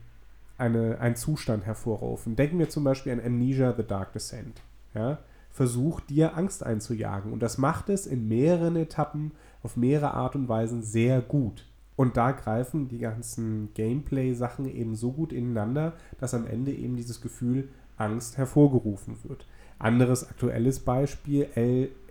eine, 0.58 1.00
einen 1.00 1.16
Zustand 1.16 1.66
hervorrufen? 1.66 2.36
Denken 2.36 2.60
wir 2.60 2.70
zum 2.70 2.84
Beispiel 2.84 3.14
an 3.14 3.26
Amnesia 3.26 3.74
The 3.76 3.84
Dark 3.84 4.14
Descent. 4.14 4.62
Ja? 4.94 5.20
Versucht 5.50 6.10
dir 6.10 6.38
Angst 6.38 6.64
einzujagen. 6.64 7.34
Und 7.34 7.42
das 7.42 7.58
macht 7.58 7.90
es 7.90 8.06
in 8.06 8.28
mehreren 8.28 8.76
Etappen 8.76 9.32
auf 9.64 9.78
mehrere 9.78 10.14
Art 10.14 10.36
und 10.36 10.48
Weisen 10.48 10.84
sehr 10.84 11.22
gut. 11.22 11.66
Und 11.96 12.16
da 12.16 12.32
greifen 12.32 12.88
die 12.88 13.00
ganzen 13.00 13.74
Gameplay-Sachen 13.74 14.74
eben 14.74 14.96
so 14.96 15.12
gut 15.12 15.34
ineinander, 15.34 15.94
dass 16.18 16.34
am 16.34 16.48
Ende 16.48 16.72
eben 16.72 16.96
dieses 16.96 17.20
Gefühl 17.20 17.68
Angst 17.98 18.38
hervorgerufen 18.38 19.18
wird. 19.24 19.46
Anderes 19.80 20.30
aktuelles 20.30 20.80
Beispiel, 20.80 21.48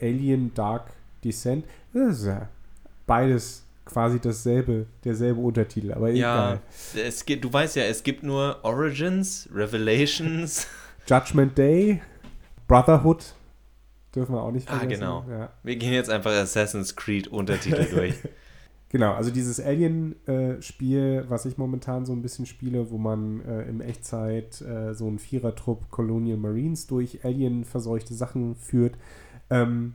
Alien 0.00 0.52
Dark 0.52 0.90
Descent. 1.24 1.64
Beides 3.08 3.64
quasi 3.84 4.20
dasselbe, 4.20 4.86
derselbe 5.02 5.40
Untertitel, 5.40 5.92
aber 5.92 6.10
ja, 6.10 6.52
egal. 6.52 6.60
Es 7.06 7.24
gibt, 7.24 7.42
du 7.42 7.52
weißt 7.52 7.76
ja, 7.76 7.84
es 7.84 8.02
gibt 8.02 8.22
nur 8.22 8.58
Origins, 8.62 9.48
Revelations, 9.52 10.68
Judgment 11.08 11.56
Day, 11.56 12.00
Brotherhood, 12.68 13.34
dürfen 14.14 14.34
wir 14.34 14.42
auch 14.42 14.52
nicht 14.52 14.70
ah, 14.70 14.78
vergessen. 14.78 15.02
Ah, 15.02 15.24
genau. 15.24 15.38
Ja. 15.40 15.52
Wir 15.62 15.76
gehen 15.76 15.92
jetzt 15.92 16.10
einfach 16.10 16.32
Assassin's 16.32 16.94
Creed 16.94 17.28
Untertitel 17.28 17.86
durch. 17.94 18.14
Genau, 18.90 19.12
also 19.12 19.30
dieses 19.30 19.60
Alien-Spiel, 19.60 21.24
äh, 21.26 21.30
was 21.30 21.44
ich 21.44 21.58
momentan 21.58 22.06
so 22.06 22.12
ein 22.14 22.22
bisschen 22.22 22.46
spiele, 22.46 22.90
wo 22.90 22.96
man 22.96 23.44
äh, 23.44 23.62
in 23.64 23.82
Echtzeit 23.82 24.62
äh, 24.62 24.94
so 24.94 25.06
einen 25.06 25.18
Vierertrupp 25.18 25.90
Colonial 25.90 26.38
Marines 26.38 26.86
durch 26.86 27.22
Alien-verseuchte 27.22 28.14
Sachen 28.14 28.54
führt, 28.54 28.96
ähm, 29.50 29.94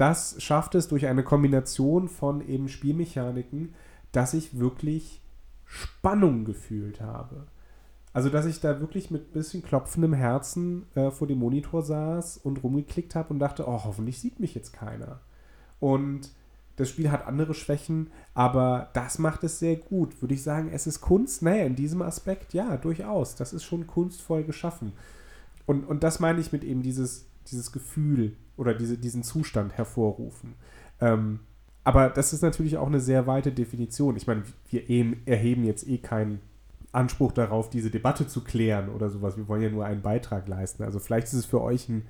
das 0.00 0.42
schafft 0.42 0.74
es 0.74 0.88
durch 0.88 1.06
eine 1.06 1.22
Kombination 1.22 2.08
von 2.08 2.40
eben 2.48 2.70
Spielmechaniken, 2.70 3.74
dass 4.12 4.32
ich 4.32 4.58
wirklich 4.58 5.20
Spannung 5.66 6.46
gefühlt 6.46 7.02
habe. 7.02 7.46
Also, 8.14 8.30
dass 8.30 8.46
ich 8.46 8.60
da 8.60 8.80
wirklich 8.80 9.10
mit 9.10 9.28
ein 9.28 9.32
bisschen 9.32 9.62
klopfendem 9.62 10.14
Herzen 10.14 10.86
äh, 10.94 11.10
vor 11.10 11.26
dem 11.26 11.38
Monitor 11.38 11.82
saß 11.82 12.38
und 12.38 12.64
rumgeklickt 12.64 13.14
habe 13.14 13.34
und 13.34 13.40
dachte, 13.40 13.68
oh, 13.68 13.84
hoffentlich 13.84 14.18
sieht 14.18 14.40
mich 14.40 14.54
jetzt 14.54 14.72
keiner. 14.72 15.20
Und 15.80 16.32
das 16.76 16.88
Spiel 16.88 17.10
hat 17.10 17.26
andere 17.26 17.52
Schwächen, 17.52 18.10
aber 18.32 18.88
das 18.94 19.18
macht 19.18 19.44
es 19.44 19.58
sehr 19.58 19.76
gut. 19.76 20.22
Würde 20.22 20.32
ich 20.32 20.42
sagen, 20.42 20.70
es 20.72 20.86
ist 20.86 21.02
Kunst? 21.02 21.42
Naja, 21.42 21.64
in 21.64 21.76
diesem 21.76 22.00
Aspekt, 22.00 22.54
ja, 22.54 22.78
durchaus. 22.78 23.34
Das 23.34 23.52
ist 23.52 23.64
schon 23.64 23.86
kunstvoll 23.86 24.44
geschaffen. 24.44 24.92
Und, 25.66 25.84
und 25.84 26.02
das 26.02 26.20
meine 26.20 26.40
ich 26.40 26.52
mit 26.52 26.64
eben 26.64 26.82
dieses, 26.82 27.26
dieses 27.48 27.70
Gefühl 27.70 28.34
oder 28.60 28.74
diese, 28.74 28.98
diesen 28.98 29.22
Zustand 29.22 29.72
hervorrufen. 29.76 30.54
Ähm, 31.00 31.40
aber 31.82 32.10
das 32.10 32.32
ist 32.32 32.42
natürlich 32.42 32.76
auch 32.76 32.86
eine 32.86 33.00
sehr 33.00 33.26
weite 33.26 33.52
Definition. 33.52 34.16
Ich 34.16 34.26
meine, 34.26 34.42
wir 34.70 34.82
erheben 35.26 35.64
jetzt 35.64 35.88
eh 35.88 35.98
keinen 35.98 36.40
Anspruch 36.92 37.32
darauf, 37.32 37.70
diese 37.70 37.90
Debatte 37.90 38.26
zu 38.26 38.44
klären 38.44 38.90
oder 38.90 39.08
sowas. 39.08 39.36
Wir 39.36 39.48
wollen 39.48 39.62
ja 39.62 39.70
nur 39.70 39.86
einen 39.86 40.02
Beitrag 40.02 40.46
leisten. 40.46 40.82
Also 40.82 40.98
vielleicht 40.98 41.28
ist 41.28 41.34
es 41.34 41.46
für 41.46 41.62
euch 41.62 41.88
ein, 41.88 42.06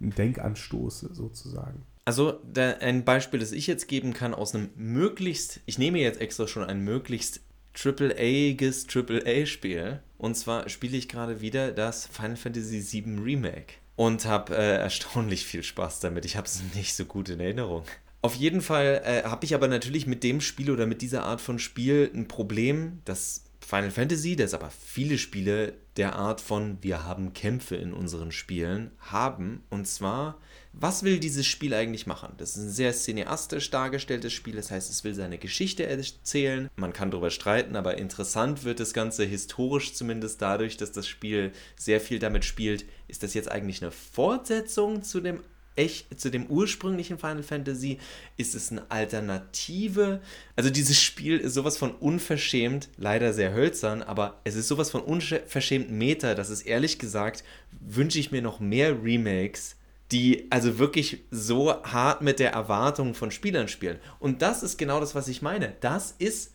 ein 0.00 0.10
Denkanstoß 0.10 1.00
sozusagen. 1.00 1.82
Also 2.04 2.40
da, 2.52 2.72
ein 2.80 3.04
Beispiel, 3.04 3.40
das 3.40 3.52
ich 3.52 3.66
jetzt 3.66 3.88
geben 3.88 4.12
kann 4.12 4.34
aus 4.34 4.54
einem 4.54 4.68
möglichst, 4.76 5.60
ich 5.64 5.78
nehme 5.78 5.98
jetzt 5.98 6.20
extra 6.20 6.46
schon 6.46 6.64
ein 6.64 6.80
möglichst 6.80 7.40
AAA-iges 7.82 8.86
AAA-Spiel. 8.94 10.00
Und 10.18 10.36
zwar 10.36 10.68
spiele 10.68 10.96
ich 10.96 11.08
gerade 11.08 11.40
wieder 11.40 11.72
das 11.72 12.06
Final 12.06 12.36
Fantasy 12.36 12.82
VII 12.82 13.20
Remake 13.20 13.74
und 14.00 14.24
habe 14.24 14.56
äh, 14.56 14.76
erstaunlich 14.80 15.44
viel 15.44 15.62
Spaß 15.62 16.00
damit. 16.00 16.24
Ich 16.24 16.38
habe 16.38 16.46
es 16.46 16.62
nicht 16.74 16.94
so 16.94 17.04
gut 17.04 17.28
in 17.28 17.38
Erinnerung. 17.38 17.84
Auf 18.22 18.34
jeden 18.34 18.62
Fall 18.62 19.02
äh, 19.04 19.28
habe 19.28 19.44
ich 19.44 19.54
aber 19.54 19.68
natürlich 19.68 20.06
mit 20.06 20.24
dem 20.24 20.40
Spiel 20.40 20.70
oder 20.70 20.86
mit 20.86 21.02
dieser 21.02 21.24
Art 21.24 21.42
von 21.42 21.58
Spiel 21.58 22.10
ein 22.14 22.26
Problem, 22.26 23.02
dass 23.04 23.44
Final 23.60 23.90
Fantasy, 23.90 24.36
das 24.36 24.54
aber 24.54 24.70
viele 24.70 25.18
Spiele 25.18 25.74
der 26.00 26.16
Art 26.16 26.40
von 26.40 26.78
wir 26.80 27.04
haben 27.04 27.34
Kämpfe 27.34 27.76
in 27.76 27.92
unseren 27.92 28.32
Spielen 28.32 28.90
haben. 29.00 29.62
Und 29.68 29.86
zwar 29.86 30.38
was 30.72 31.02
will 31.02 31.18
dieses 31.18 31.46
Spiel 31.46 31.74
eigentlich 31.74 32.06
machen? 32.06 32.32
Das 32.38 32.50
ist 32.50 32.62
ein 32.62 32.70
sehr 32.70 32.92
cineastisch 32.92 33.70
dargestelltes 33.70 34.32
Spiel, 34.32 34.54
das 34.54 34.70
heißt, 34.70 34.88
es 34.90 35.02
will 35.02 35.14
seine 35.14 35.38
Geschichte 35.38 35.84
erzählen. 35.84 36.70
Man 36.76 36.92
kann 36.92 37.10
darüber 37.10 37.30
streiten, 37.30 37.74
aber 37.74 37.98
interessant 37.98 38.64
wird 38.64 38.78
das 38.78 38.92
Ganze 38.92 39.24
historisch 39.24 39.94
zumindest 39.94 40.40
dadurch, 40.40 40.76
dass 40.76 40.92
das 40.92 41.08
Spiel 41.08 41.52
sehr 41.76 42.00
viel 42.00 42.20
damit 42.20 42.44
spielt. 42.44 42.84
Ist 43.08 43.24
das 43.24 43.34
jetzt 43.34 43.50
eigentlich 43.50 43.82
eine 43.82 43.90
Fortsetzung 43.90 45.02
zu 45.02 45.20
dem 45.20 45.42
echt 45.76 46.20
zu 46.20 46.30
dem 46.30 46.46
ursprünglichen 46.46 47.18
Final 47.18 47.42
Fantasy? 47.42 47.98
Ist 48.36 48.54
es 48.54 48.70
eine 48.70 48.90
Alternative? 48.90 50.20
Also 50.56 50.70
dieses 50.70 51.00
Spiel 51.00 51.38
ist 51.38 51.54
sowas 51.54 51.76
von 51.76 51.92
unverschämt, 51.92 52.88
leider 52.96 53.32
sehr 53.32 53.52
hölzern, 53.52 54.02
aber 54.02 54.40
es 54.44 54.54
ist 54.54 54.68
sowas 54.68 54.90
von 54.90 55.02
unverschämt 55.02 55.90
Meta, 55.90 56.34
dass 56.34 56.50
es 56.50 56.62
ehrlich 56.62 56.98
gesagt 56.98 57.44
wünsche 57.80 58.18
ich 58.18 58.30
mir 58.30 58.42
noch 58.42 58.60
mehr 58.60 59.02
Remakes 59.02 59.76
die 60.12 60.48
also 60.50 60.78
wirklich 60.78 61.22
so 61.30 61.82
hart 61.84 62.22
mit 62.22 62.40
der 62.40 62.52
Erwartung 62.52 63.14
von 63.14 63.30
Spielern 63.30 63.68
spielen. 63.68 63.98
Und 64.18 64.42
das 64.42 64.62
ist 64.62 64.76
genau 64.76 65.00
das, 65.00 65.14
was 65.14 65.28
ich 65.28 65.42
meine. 65.42 65.74
Das 65.80 66.14
ist 66.18 66.52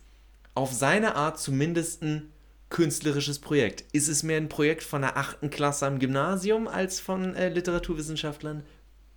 auf 0.54 0.72
seine 0.72 1.14
Art 1.14 1.38
zumindest 1.38 2.02
ein 2.02 2.32
künstlerisches 2.68 3.38
Projekt. 3.38 3.84
Ist 3.92 4.08
es 4.08 4.22
mehr 4.22 4.38
ein 4.38 4.48
Projekt 4.48 4.82
von 4.82 5.02
der 5.02 5.16
achten 5.16 5.50
Klasse 5.50 5.86
am 5.86 5.98
Gymnasium 5.98 6.68
als 6.68 7.00
von 7.00 7.34
äh, 7.34 7.48
Literaturwissenschaftlern? 7.48 8.64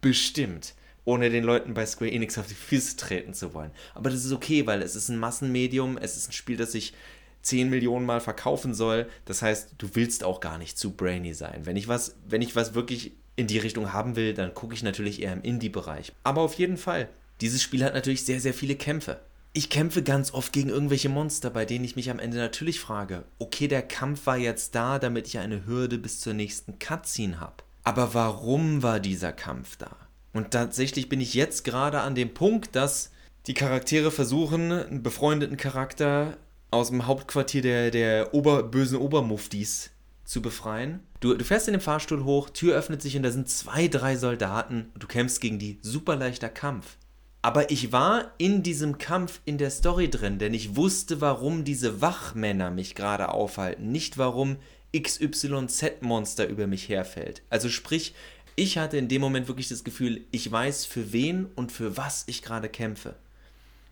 Bestimmt. 0.01 0.75
Ohne 1.05 1.29
den 1.29 1.43
Leuten 1.43 1.73
bei 1.73 1.85
Square 1.85 2.11
Enix 2.11 2.37
auf 2.37 2.47
die 2.47 2.53
Füße 2.53 2.97
treten 2.97 3.33
zu 3.33 3.53
wollen. 3.53 3.71
Aber 3.95 4.09
das 4.09 4.25
ist 4.25 4.31
okay, 4.31 4.67
weil 4.67 4.81
es 4.81 4.95
ist 4.95 5.09
ein 5.09 5.17
Massenmedium, 5.17 5.97
es 5.97 6.17
ist 6.17 6.29
ein 6.29 6.33
Spiel, 6.33 6.57
das 6.57 6.73
sich 6.73 6.93
10 7.41 7.69
Millionen 7.69 8.05
Mal 8.05 8.21
verkaufen 8.21 8.73
soll. 8.73 9.07
Das 9.25 9.41
heißt, 9.41 9.75
du 9.77 9.89
willst 9.93 10.23
auch 10.23 10.39
gar 10.39 10.57
nicht 10.57 10.77
zu 10.77 10.91
brainy 10.91 11.33
sein. 11.33 11.65
Wenn 11.65 11.77
ich 11.77 11.87
was, 11.87 12.15
wenn 12.27 12.41
ich 12.41 12.55
was 12.55 12.75
wirklich 12.75 13.13
in 13.35 13.47
die 13.47 13.57
Richtung 13.57 13.93
haben 13.93 14.15
will, 14.15 14.33
dann 14.33 14.53
gucke 14.53 14.73
ich 14.73 14.83
natürlich 14.83 15.21
eher 15.21 15.33
im 15.33 15.41
Indie-Bereich. 15.41 16.11
Aber 16.23 16.41
auf 16.41 16.55
jeden 16.55 16.77
Fall, 16.77 17.09
dieses 17.41 17.63
Spiel 17.63 17.83
hat 17.83 17.93
natürlich 17.93 18.25
sehr, 18.25 18.41
sehr 18.41 18.53
viele 18.53 18.75
Kämpfe. 18.75 19.21
Ich 19.53 19.69
kämpfe 19.69 20.03
ganz 20.03 20.33
oft 20.33 20.53
gegen 20.53 20.69
irgendwelche 20.69 21.09
Monster, 21.09 21.49
bei 21.49 21.65
denen 21.65 21.85
ich 21.85 21.95
mich 21.95 22.11
am 22.11 22.19
Ende 22.19 22.37
natürlich 22.37 22.79
frage, 22.79 23.23
okay, 23.39 23.67
der 23.67 23.81
Kampf 23.81 24.27
war 24.27 24.37
jetzt 24.37 24.75
da, 24.75 24.99
damit 24.99 25.27
ich 25.27 25.39
eine 25.39 25.65
Hürde 25.65 25.97
bis 25.97 26.19
zur 26.19 26.33
nächsten 26.33 26.77
Cutscene 26.77 27.39
habe. 27.39 27.63
Aber 27.89 28.13
warum 28.13 28.83
war 28.83 28.99
dieser 28.99 29.33
Kampf 29.33 29.75
da? 29.75 29.89
Und 30.31 30.51
tatsächlich 30.51 31.09
bin 31.09 31.19
ich 31.21 31.33
jetzt 31.33 31.63
gerade 31.63 32.01
an 32.01 32.13
dem 32.13 32.35
Punkt, 32.35 32.75
dass 32.75 33.09
die 33.47 33.55
Charaktere 33.55 34.11
versuchen, 34.11 34.71
einen 34.71 35.01
befreundeten 35.01 35.57
Charakter 35.57 36.37
aus 36.69 36.89
dem 36.89 37.07
Hauptquartier 37.07 37.63
der, 37.63 37.89
der 37.89 38.35
Ober, 38.35 38.61
bösen 38.61 38.99
Obermuftis 38.99 39.89
zu 40.23 40.39
befreien. 40.39 40.99
Du, 41.19 41.33
du 41.33 41.43
fährst 41.43 41.67
in 41.67 41.73
den 41.73 41.81
Fahrstuhl 41.81 42.25
hoch, 42.25 42.51
Tür 42.51 42.75
öffnet 42.75 43.01
sich 43.01 43.17
und 43.17 43.23
da 43.23 43.31
sind 43.31 43.49
zwei, 43.49 43.87
drei 43.87 44.17
Soldaten. 44.17 44.91
Du 44.95 45.07
kämpfst 45.07 45.41
gegen 45.41 45.57
die. 45.57 45.79
Super 45.81 46.15
leichter 46.15 46.49
Kampf. 46.49 46.97
Aber 47.41 47.71
ich 47.71 47.91
war 47.91 48.33
in 48.37 48.61
diesem 48.61 48.99
Kampf 48.99 49.41
in 49.45 49.57
der 49.57 49.71
Story 49.71 50.11
drin, 50.11 50.37
denn 50.37 50.53
ich 50.53 50.75
wusste, 50.75 51.21
warum 51.21 51.63
diese 51.63 52.01
Wachmänner 52.01 52.69
mich 52.69 52.93
gerade 52.93 53.29
aufhalten, 53.29 53.91
nicht 53.91 54.19
warum 54.19 54.57
XYZ-Monster 54.95 56.47
über 56.47 56.67
mich 56.67 56.89
herfällt. 56.89 57.41
Also 57.49 57.69
sprich, 57.69 58.13
ich 58.55 58.77
hatte 58.77 58.97
in 58.97 59.07
dem 59.07 59.21
Moment 59.21 59.47
wirklich 59.47 59.69
das 59.69 59.83
Gefühl, 59.83 60.21
ich 60.31 60.51
weiß, 60.51 60.85
für 60.85 61.13
wen 61.13 61.45
und 61.55 61.71
für 61.71 61.97
was 61.97 62.23
ich 62.27 62.41
gerade 62.41 62.69
kämpfe. 62.69 63.15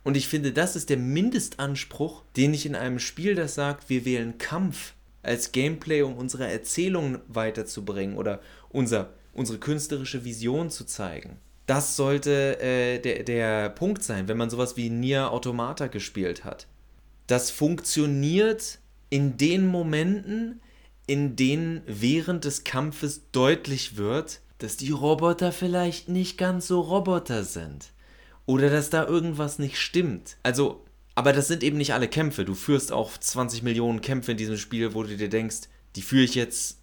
Und 0.04 0.16
ich 0.16 0.28
finde, 0.28 0.54
das 0.54 0.76
ist 0.76 0.90
der 0.90 0.98
Mindestanspruch, 0.98 2.24
den 2.36 2.54
ich 2.54 2.66
in 2.66 2.76
einem 2.76 3.00
Spiel, 3.00 3.36
das 3.36 3.56
sagt, 3.56 3.90
wir 3.90 4.06
wählen 4.06 4.38
Kampf 4.38 4.94
als 5.22 5.52
Gameplay, 5.52 6.02
um 6.02 6.16
unsere 6.16 6.50
Erzählung 6.50 7.20
weiterzubringen 7.28 8.18
oder 8.18 8.40
unser, 8.70 9.10
unsere 9.34 9.60
künstlerische 9.60 10.24
Vision 10.24 10.70
zu 10.70 10.86
zeigen. 10.86 11.38
Das 11.66 11.98
sollte 11.98 12.60
äh, 12.62 13.00
der, 13.00 13.24
der 13.24 13.70
Punkt 13.70 14.02
sein, 14.02 14.30
wenn 14.30 14.38
man 14.38 14.50
sowas 14.50 14.78
wie 14.78 14.90
Nier 14.90 15.32
Automata 15.32 15.88
gespielt 15.88 16.46
hat. 16.46 16.68
Das 17.28 17.52
funktioniert 17.52 18.80
in 19.10 19.36
den 19.36 19.68
Momenten, 19.68 20.62
in 21.08 21.36
denen 21.36 21.82
während 21.88 22.46
des 22.46 22.64
Kampfes 22.64 23.24
deutlich 23.32 23.98
wird, 23.98 24.42
dass 24.60 24.78
die 24.78 24.92
Roboter 24.92 25.52
vielleicht 25.52 26.10
nicht 26.10 26.38
ganz 26.38 26.68
so 26.68 26.82
Roboter 26.82 27.44
sind. 27.44 27.92
Oder 28.46 28.70
dass 28.70 28.90
da 28.90 29.06
irgendwas 29.06 29.60
nicht 29.60 29.78
stimmt. 29.78 30.38
Also 30.44 30.86
aber 31.18 31.34
das 31.34 31.48
sind 31.48 31.64
eben 31.64 31.78
nicht 31.78 31.96
alle 31.96 32.08
Kämpfe. 32.08 32.46
Du 32.46 32.54
führst 32.54 32.92
auch 32.92 33.18
20 33.18 33.64
Millionen 33.64 34.02
Kämpfe 34.02 34.34
in 34.34 34.38
diesem 34.38 34.56
Spiel, 34.56 34.94
wo 34.94 35.02
du 35.02 35.18
dir 35.18 35.30
denkst, 35.30 35.62
die 35.96 36.04
führe 36.04 36.24
ich 36.24 36.36
jetzt, 36.36 36.78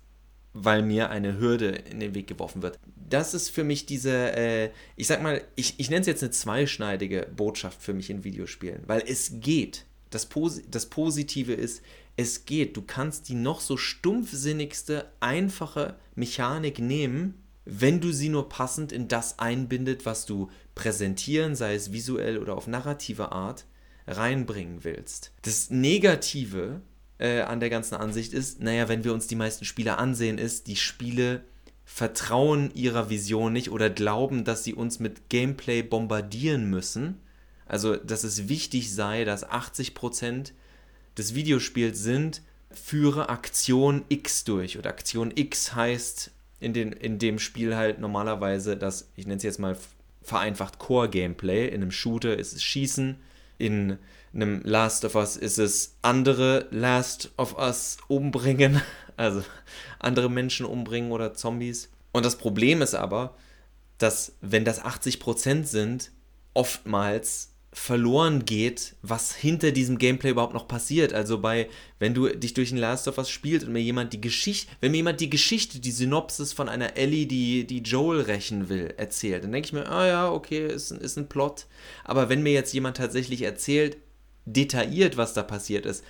weil 0.52 0.82
mir 0.82 1.10
eine 1.10 1.38
Hürde 1.38 1.68
in 1.68 2.00
den 2.00 2.16
Weg 2.16 2.26
geworfen 2.26 2.60
wird. 2.60 2.76
Das 3.08 3.32
ist 3.32 3.50
für 3.50 3.62
mich 3.62 3.86
diese, 3.86 4.36
äh, 4.36 4.70
ich 4.96 5.06
sag 5.06 5.22
mal, 5.22 5.40
ich, 5.54 5.78
ich 5.78 5.88
nenne 5.88 6.00
es 6.00 6.08
jetzt 6.08 6.24
eine 6.24 6.32
zweischneidige 6.32 7.28
Botschaft 7.36 7.80
für 7.80 7.94
mich 7.94 8.10
in 8.10 8.24
Videospielen, 8.24 8.82
weil 8.88 9.04
es 9.06 9.34
geht. 9.38 9.84
Das, 10.14 10.26
Pos 10.26 10.60
das 10.70 10.86
Positive 10.86 11.52
ist, 11.52 11.82
es 12.16 12.44
geht. 12.44 12.76
Du 12.76 12.82
kannst 12.82 13.28
die 13.28 13.34
noch 13.34 13.60
so 13.60 13.76
stumpfsinnigste, 13.76 15.10
einfache 15.20 15.96
Mechanik 16.14 16.78
nehmen, 16.78 17.42
wenn 17.64 18.00
du 18.00 18.12
sie 18.12 18.28
nur 18.28 18.48
passend 18.48 18.92
in 18.92 19.08
das 19.08 19.38
einbindet, 19.38 20.06
was 20.06 20.26
du 20.26 20.50
präsentieren, 20.74 21.54
sei 21.56 21.74
es 21.74 21.92
visuell 21.92 22.38
oder 22.38 22.56
auf 22.56 22.66
narrative 22.66 23.32
Art, 23.32 23.64
reinbringen 24.06 24.84
willst. 24.84 25.32
Das 25.42 25.70
Negative 25.70 26.82
äh, 27.18 27.40
an 27.40 27.60
der 27.60 27.70
ganzen 27.70 27.94
Ansicht 27.94 28.34
ist, 28.34 28.60
naja, 28.60 28.88
wenn 28.88 29.04
wir 29.04 29.14
uns 29.14 29.26
die 29.26 29.36
meisten 29.36 29.64
Spiele 29.64 29.98
ansehen, 29.98 30.38
ist, 30.38 30.66
die 30.66 30.76
Spiele 30.76 31.42
vertrauen 31.84 32.70
ihrer 32.74 33.10
Vision 33.10 33.52
nicht 33.52 33.70
oder 33.70 33.90
glauben, 33.90 34.44
dass 34.44 34.64
sie 34.64 34.74
uns 34.74 35.00
mit 35.00 35.28
Gameplay 35.28 35.82
bombardieren 35.82 36.68
müssen. 36.68 37.20
Also, 37.66 37.96
dass 37.96 38.24
es 38.24 38.48
wichtig 38.48 38.94
sei, 38.94 39.24
dass 39.24 39.46
80% 39.48 40.52
des 41.16 41.34
Videospiels 41.34 41.98
sind, 41.98 42.42
führe 42.70 43.28
Aktion 43.28 44.04
X 44.08 44.44
durch. 44.44 44.78
Oder 44.78 44.90
Aktion 44.90 45.32
X 45.34 45.74
heißt 45.74 46.30
in, 46.60 46.72
den, 46.72 46.92
in 46.92 47.18
dem 47.18 47.38
Spiel 47.38 47.76
halt 47.76 48.00
normalerweise, 48.00 48.76
dass, 48.76 49.10
ich 49.16 49.26
nenne 49.26 49.36
es 49.36 49.42
jetzt 49.42 49.58
mal 49.58 49.76
vereinfacht 50.22 50.78
Core-Gameplay. 50.78 51.68
In 51.68 51.82
einem 51.82 51.90
Shooter 51.90 52.36
ist 52.36 52.54
es 52.54 52.62
Schießen, 52.62 53.16
in 53.58 53.98
einem 54.34 54.62
Last 54.64 55.04
of 55.04 55.14
Us 55.14 55.36
ist 55.36 55.58
es 55.58 55.96
andere 56.02 56.66
Last 56.70 57.30
of 57.36 57.56
Us 57.56 57.98
umbringen, 58.08 58.82
also 59.16 59.44
andere 60.00 60.28
Menschen 60.28 60.66
umbringen 60.66 61.12
oder 61.12 61.34
Zombies. 61.34 61.90
Und 62.12 62.26
das 62.26 62.36
Problem 62.36 62.82
ist 62.82 62.94
aber, 62.94 63.36
dass 63.98 64.32
wenn 64.40 64.64
das 64.64 64.82
80% 64.82 65.64
sind, 65.64 66.10
oftmals 66.52 67.53
verloren 67.74 68.44
geht, 68.44 68.94
was 69.02 69.34
hinter 69.34 69.72
diesem 69.72 69.98
Gameplay 69.98 70.30
überhaupt 70.30 70.54
noch 70.54 70.68
passiert. 70.68 71.12
Also 71.12 71.40
bei, 71.40 71.68
wenn 71.98 72.14
du 72.14 72.28
dich 72.28 72.54
durch 72.54 72.70
ein 72.70 72.78
Last 72.78 73.08
of 73.08 73.18
Us 73.18 73.28
spielst 73.28 73.66
und 73.66 73.72
mir 73.72 73.82
jemand 73.82 74.12
die 74.12 74.20
Geschichte, 74.20 74.70
wenn 74.80 74.92
mir 74.92 74.98
jemand 74.98 75.20
die 75.20 75.28
Geschichte, 75.28 75.80
die 75.80 75.90
Synopsis 75.90 76.52
von 76.52 76.68
einer 76.68 76.96
Ellie, 76.96 77.26
die, 77.26 77.66
die 77.66 77.80
Joel 77.80 78.20
rächen 78.20 78.68
will, 78.68 78.94
erzählt, 78.96 79.42
dann 79.42 79.50
denke 79.50 79.66
ich 79.66 79.72
mir, 79.72 79.88
ah 79.88 80.06
ja, 80.06 80.30
okay, 80.30 80.68
ist, 80.68 80.92
ist 80.92 81.18
ein 81.18 81.28
Plot. 81.28 81.66
Aber 82.04 82.28
wenn 82.28 82.44
mir 82.44 82.52
jetzt 82.52 82.72
jemand 82.72 82.96
tatsächlich 82.96 83.42
erzählt, 83.42 83.96
detailliert, 84.44 85.16
was 85.16 85.34
da 85.34 85.42
passiert 85.42 85.84
ist, 85.84 86.04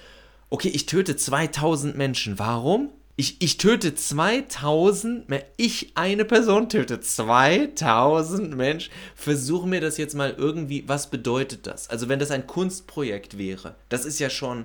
okay, 0.50 0.68
ich 0.68 0.84
töte 0.84 1.16
2000 1.16 1.96
Menschen, 1.96 2.38
warum? 2.38 2.90
Ich, 3.16 3.40
ich 3.40 3.58
töte 3.58 3.94
2000, 3.94 5.26
ich 5.56 5.92
eine 5.94 6.24
Person 6.24 6.68
töte 6.68 7.00
2000 7.00 8.56
Menschen. 8.56 8.92
Versuche 9.14 9.68
mir 9.68 9.80
das 9.80 9.98
jetzt 9.98 10.14
mal 10.14 10.34
irgendwie, 10.36 10.88
was 10.88 11.10
bedeutet 11.10 11.66
das? 11.66 11.88
Also 11.88 12.08
wenn 12.08 12.18
das 12.18 12.32
ein 12.32 12.46
Kunstprojekt 12.46 13.38
wäre, 13.38 13.76
das 13.88 14.04
ist 14.04 14.18
ja 14.18 14.30
schon 14.30 14.64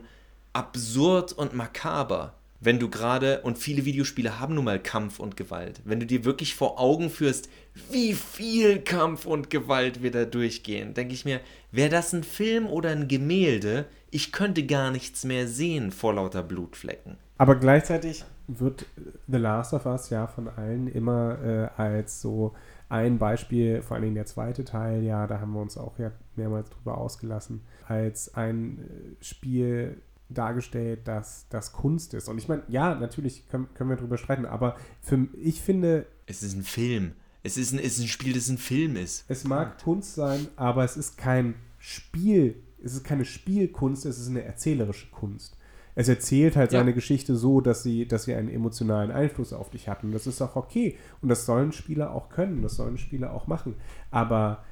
absurd 0.54 1.34
und 1.34 1.54
makaber 1.54 2.34
wenn 2.62 2.80
du 2.80 2.90
gerade, 2.90 3.42
und 3.42 3.58
viele 3.58 3.86
Videospiele 3.86 4.40
haben 4.40 4.56
nun 4.56 4.66
mal 4.66 4.80
Kampf 4.80 5.20
und 5.20 5.38
Gewalt, 5.38 5.82
wenn 5.86 6.00
du 6.00 6.06
dir 6.06 6.26
wirklich 6.26 6.56
vor 6.56 6.80
Augen 6.80 7.10
führst, 7.10 7.50
wie 7.90 8.14
viel 8.14 8.80
Kampf 8.80 9.26
und 9.26 9.50
Gewalt 9.50 10.04
wir 10.04 10.12
da 10.12 10.26
durchgehen, 10.26 10.94
denke 10.94 11.14
ich 11.14 11.24
mir, 11.24 11.40
wäre 11.72 11.90
das 11.90 12.12
ein 12.12 12.24
Film 12.24 12.68
oder 12.68 12.90
ein 12.90 13.08
Gemälde, 13.08 13.86
ich 14.12 14.32
könnte 14.32 14.66
gar 14.66 14.92
nichts 14.92 15.24
mehr 15.24 15.48
sehen 15.48 15.92
vor 15.92 16.14
lauter 16.16 16.44
Blutflecken. 16.44 17.18
Aber 17.38 17.56
gleichzeitig 17.56 18.26
wird 18.58 18.86
The 19.28 19.38
Last 19.38 19.74
of 19.74 19.86
Us 19.86 20.10
ja 20.10 20.28
von 20.28 20.48
allen 20.48 20.88
immer 20.88 21.38
äh, 21.44 21.82
als 21.82 22.22
so 22.22 22.54
ein 22.90 23.20
Beispiel, 23.20 23.82
vor 23.82 23.98
allem 23.98 24.16
der 24.16 24.26
zweite 24.26 24.66
Teil, 24.66 25.04
ja, 25.04 25.28
da 25.28 25.40
haben 25.40 25.54
wir 25.54 25.62
uns 25.62 25.78
auch 25.78 26.00
ja 26.00 26.12
mehrmals 26.36 26.70
drüber 26.72 26.98
ausgelassen, 26.98 27.62
als 27.88 28.34
ein 28.34 28.80
äh, 28.80 29.24
Spiel 29.24 30.02
dargestellt, 30.30 31.08
dass 31.08 31.46
das 31.50 31.72
Kunst 31.72 32.14
ist. 32.14 32.28
Und 32.28 32.38
ich 32.38 32.48
meine, 32.48 32.64
ja, 32.68 32.96
natürlich 32.96 33.48
können, 33.50 33.68
können 33.76 33.92
wir 33.92 33.98
darüber 33.98 34.18
streiten, 34.18 34.46
aber 34.46 34.76
für, 35.02 35.28
ich 35.42 35.62
finde. 35.62 36.08
Es 36.26 36.42
ist 36.42 36.56
ein 36.56 36.64
Film. 36.64 37.14
Es 37.44 37.58
ist 37.58 37.72
ein, 37.72 37.80
es 37.80 37.98
ist 37.98 38.02
ein 38.02 38.08
Spiel, 38.08 38.34
das 38.34 38.50
ein 38.50 38.58
Film 38.58 38.96
ist. 38.96 39.26
Es 39.28 39.44
mag 39.44 39.82
Kunst 39.82 40.16
sein, 40.16 40.48
aber 40.56 40.84
es 40.84 40.98
ist 40.98 41.18
kein 41.18 41.56
Spiel. 41.78 42.62
Es 42.84 42.94
ist 42.94 43.04
keine 43.04 43.26
Spielkunst, 43.26 44.06
es 44.06 44.20
ist 44.20 44.30
eine 44.30 44.44
erzählerische 44.44 45.10
Kunst 45.12 45.59
es 46.00 46.08
erzählt 46.08 46.56
halt 46.56 46.72
ja. 46.72 46.80
seine 46.80 46.94
Geschichte 46.94 47.36
so, 47.36 47.60
dass 47.60 47.84
sie, 47.84 48.08
dass 48.08 48.24
sie 48.24 48.34
einen 48.34 48.48
emotionalen 48.48 49.12
Einfluss 49.12 49.52
auf 49.52 49.70
dich 49.70 49.90
hat. 49.90 50.02
Und 50.06 50.14
das 50.14 50.28
ist 50.28 50.42
auch 50.42 50.56
okay. 50.56 50.96
Und 51.22 51.28
das 51.28 51.46
sollen 51.46 51.74
Spieler 51.74 52.14
auch 52.14 52.30
können, 52.30 52.62
das 52.62 52.78
sollen 52.78 52.98
Spieler 52.98 53.34
auch 53.34 53.48
machen. 53.48 53.76
Aber 54.10 54.64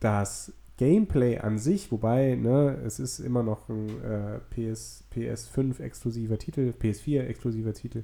das 0.00 0.52
Gameplay 0.76 1.38
an 1.38 1.58
sich, 1.58 1.92
wobei, 1.92 2.34
ne, 2.34 2.80
es 2.84 2.98
ist 2.98 3.20
immer 3.20 3.44
noch 3.44 3.68
ein 3.68 3.90
äh, 4.02 4.40
PS, 4.50 5.04
PS5 5.14 5.80
exklusiver 5.80 6.36
Titel, 6.36 6.74
PS4 6.76 7.20
exklusiver 7.20 7.72
Titel, 7.72 8.02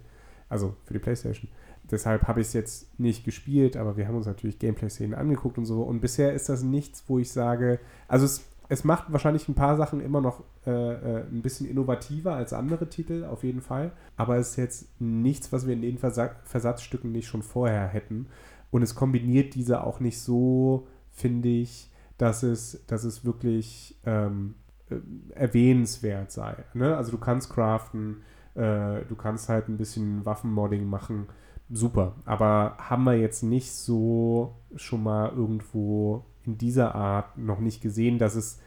also 0.48 0.76
für 0.84 0.94
die 0.94 1.00
PlayStation. 1.00 1.50
Deshalb 1.90 2.28
habe 2.28 2.42
ich 2.42 2.46
es 2.46 2.52
jetzt 2.52 2.96
nicht 3.00 3.24
gespielt, 3.24 3.76
aber 3.76 3.96
wir 3.96 4.06
haben 4.06 4.14
uns 4.14 4.26
natürlich 4.26 4.60
Gameplay-Szenen 4.60 5.14
angeguckt 5.14 5.58
und 5.58 5.66
so. 5.66 5.82
Und 5.82 6.00
bisher 6.00 6.32
ist 6.32 6.48
das 6.48 6.62
nichts, 6.62 7.02
wo 7.08 7.18
ich 7.18 7.32
sage, 7.32 7.80
also 8.06 8.24
es 8.24 8.51
es 8.72 8.84
macht 8.84 9.12
wahrscheinlich 9.12 9.46
ein 9.48 9.54
paar 9.54 9.76
Sachen 9.76 10.00
immer 10.00 10.22
noch 10.22 10.44
äh, 10.66 10.70
äh, 10.70 11.24
ein 11.30 11.42
bisschen 11.42 11.68
innovativer 11.68 12.32
als 12.34 12.54
andere 12.54 12.88
Titel, 12.88 13.24
auf 13.24 13.44
jeden 13.44 13.60
Fall. 13.60 13.92
Aber 14.16 14.38
es 14.38 14.50
ist 14.50 14.56
jetzt 14.56 14.88
nichts, 14.98 15.52
was 15.52 15.66
wir 15.66 15.74
in 15.74 15.82
den 15.82 15.98
Versa 15.98 16.30
Versatzstücken 16.44 17.12
nicht 17.12 17.26
schon 17.26 17.42
vorher 17.42 17.86
hätten. 17.86 18.28
Und 18.70 18.80
es 18.80 18.94
kombiniert 18.94 19.54
diese 19.54 19.84
auch 19.84 20.00
nicht 20.00 20.18
so, 20.18 20.86
finde 21.10 21.50
ich, 21.50 21.90
dass 22.16 22.42
es, 22.42 22.86
dass 22.86 23.04
es 23.04 23.26
wirklich 23.26 24.00
ähm, 24.06 24.54
äh, 24.88 24.96
erwähnenswert 25.34 26.32
sei. 26.32 26.56
Ne? 26.72 26.96
Also 26.96 27.10
du 27.10 27.18
kannst 27.18 27.50
craften, 27.50 28.22
äh, 28.54 29.04
du 29.06 29.16
kannst 29.18 29.50
halt 29.50 29.68
ein 29.68 29.76
bisschen 29.76 30.24
Waffenmodding 30.24 30.86
machen. 30.86 31.26
Super. 31.70 32.14
Aber 32.24 32.78
haben 32.78 33.04
wir 33.04 33.18
jetzt 33.18 33.42
nicht 33.42 33.70
so 33.70 34.54
schon 34.76 35.02
mal 35.02 35.28
irgendwo 35.28 36.24
in 36.44 36.58
dieser 36.58 36.94
Art 36.94 37.38
noch 37.38 37.60
nicht 37.60 37.80
gesehen, 37.80 38.18
dass 38.18 38.34
es, 38.34 38.58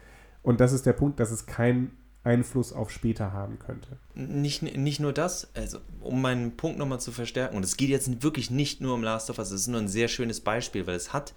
und 0.42 0.60
das 0.60 0.72
ist 0.72 0.86
der 0.86 0.92
Punkt, 0.92 1.20
dass 1.20 1.30
es 1.30 1.46
keinen 1.46 1.96
Einfluss 2.24 2.72
auf 2.72 2.90
später 2.90 3.32
haben 3.32 3.58
könnte. 3.58 3.98
Nicht, 4.14 4.62
nicht 4.62 4.98
nur 4.98 5.12
das, 5.12 5.48
also 5.54 5.78
um 6.00 6.20
meinen 6.20 6.56
Punkt 6.56 6.78
nochmal 6.78 7.00
zu 7.00 7.12
verstärken, 7.12 7.56
und 7.56 7.64
es 7.64 7.76
geht 7.76 7.88
jetzt 7.88 8.22
wirklich 8.22 8.50
nicht 8.50 8.80
nur 8.80 8.94
um 8.94 9.02
Last 9.02 9.30
of 9.30 9.38
Us, 9.38 9.52
es 9.52 9.62
ist 9.62 9.68
nur 9.68 9.80
ein 9.80 9.88
sehr 9.88 10.08
schönes 10.08 10.40
Beispiel, 10.40 10.86
weil 10.86 10.96
es 10.96 11.12
hat 11.12 11.34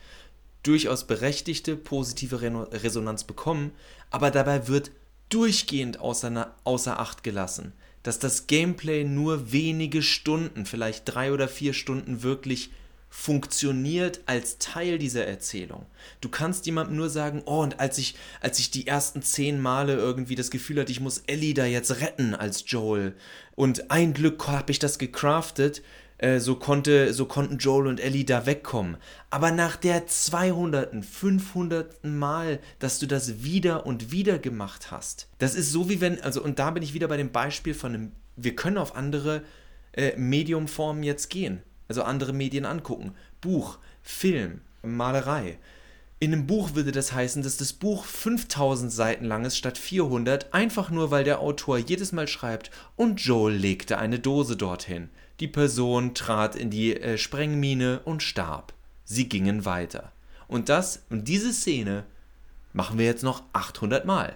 durchaus 0.64 1.06
berechtigte 1.06 1.76
positive 1.76 2.42
Resonanz 2.42 3.24
bekommen, 3.24 3.72
aber 4.10 4.32
dabei 4.32 4.68
wird 4.68 4.92
durchgehend 5.30 6.00
außer, 6.00 6.56
außer 6.64 7.00
Acht 7.00 7.24
gelassen, 7.24 7.74
dass 8.04 8.18
das 8.18 8.48
Gameplay 8.48 9.04
nur 9.04 9.52
wenige 9.52 10.02
Stunden, 10.02 10.66
vielleicht 10.66 11.04
drei 11.06 11.32
oder 11.32 11.48
vier 11.48 11.74
Stunden 11.74 12.24
wirklich 12.24 12.72
funktioniert 13.10 14.22
als 14.28 14.60
Teil 14.60 15.00
dieser 15.00 15.26
Erzählung. 15.26 15.86
Du 16.22 16.30
kannst 16.30 16.66
jemandem 16.68 16.96
nur 16.96 17.10
sagen, 17.10 17.42
oh, 17.46 17.62
und 17.62 17.80
als 17.80 17.98
ich, 17.98 18.16
als 18.40 18.60
ich 18.60 18.70
die 18.70 18.88
ersten 18.88 19.24
zehn 19.24 19.60
Male 19.60 19.96
irgendwie 19.96 20.36
das 20.36 20.52
Gefühl 20.52 20.80
hatte, 20.80 20.92
ich 20.92 21.00
muss 21.00 21.24
Ellie 21.26 21.56
da 21.56 21.66
jetzt 21.66 22.02
retten 22.02 22.36
als 22.36 22.64
Joel. 22.68 23.16
Und 23.56 23.90
ein 23.92 24.14
Glück 24.14 24.48
habe 24.48 24.72
ich 24.72 24.80
das 24.80 25.00
gecraftet, 25.00 25.82
äh, 26.20 26.40
so, 26.40 26.56
konnte, 26.56 27.14
so 27.14 27.26
konnten 27.26 27.58
Joel 27.58 27.88
und 27.88 28.00
Ellie 28.00 28.26
da 28.26 28.46
wegkommen. 28.46 28.98
Aber 29.32 29.52
nach 29.52 29.76
der 29.76 30.06
200., 30.06 31.04
500. 31.04 32.04
Mal, 32.04 32.60
dass 32.78 33.00
du 33.00 33.08
das 33.08 33.44
wieder 33.44 33.86
und 33.86 34.12
wieder 34.12 34.38
gemacht 34.38 34.92
hast, 34.92 35.28
das 35.40 35.56
ist 35.56 35.72
so 35.72 35.90
wie 35.90 36.00
wenn, 36.00 36.22
also, 36.22 36.44
und 36.44 36.60
da 36.60 36.72
bin 36.72 36.84
ich 36.84 36.94
wieder 36.94 37.08
bei 37.08 37.18
dem 37.18 37.32
Beispiel 37.32 37.74
von 37.74 37.94
einem, 37.94 38.12
wir 38.36 38.56
können 38.56 38.78
auf 38.78 38.96
andere 38.96 39.44
äh, 39.94 40.16
Mediumformen 40.16 41.04
jetzt 41.04 41.30
gehen 41.30 41.64
also 41.90 42.04
andere 42.04 42.32
Medien 42.32 42.66
angucken. 42.66 43.14
Buch, 43.42 43.80
Film, 44.02 44.62
Malerei. 44.82 45.58
In 46.22 46.34
einem 46.34 46.48
Buch 46.48 46.76
würde 46.76 46.92
das 46.92 47.14
heißen, 47.14 47.44
dass 47.44 47.58
das 47.58 47.72
Buch 47.74 48.04
5000 48.04 48.92
Seiten 48.92 49.26
lang 49.26 49.46
ist 49.46 49.58
statt 49.58 49.78
400, 49.78 50.54
einfach 50.54 50.90
nur 50.90 51.12
weil 51.12 51.24
der 51.24 51.40
Autor 51.40 51.78
jedes 51.78 52.12
Mal 52.12 52.28
schreibt, 52.28 52.72
und 52.98 53.22
Joel 53.22 53.56
legte 53.56 53.98
eine 53.98 54.20
Dose 54.20 54.58
dorthin. 54.58 55.10
Die 55.40 55.48
Person 55.48 56.14
trat 56.14 56.56
in 56.56 56.70
die 56.70 56.96
äh, 56.96 57.18
Sprengmine 57.18 58.02
und 58.04 58.22
starb. 58.22 58.74
Sie 59.06 59.30
gingen 59.30 59.64
weiter. 59.64 60.12
Und 60.50 60.68
das, 60.68 61.04
und 61.10 61.30
diese 61.30 61.54
Szene 61.54 62.04
machen 62.74 62.98
wir 62.98 63.06
jetzt 63.06 63.24
noch 63.24 63.44
800 63.54 64.06
Mal. 64.06 64.36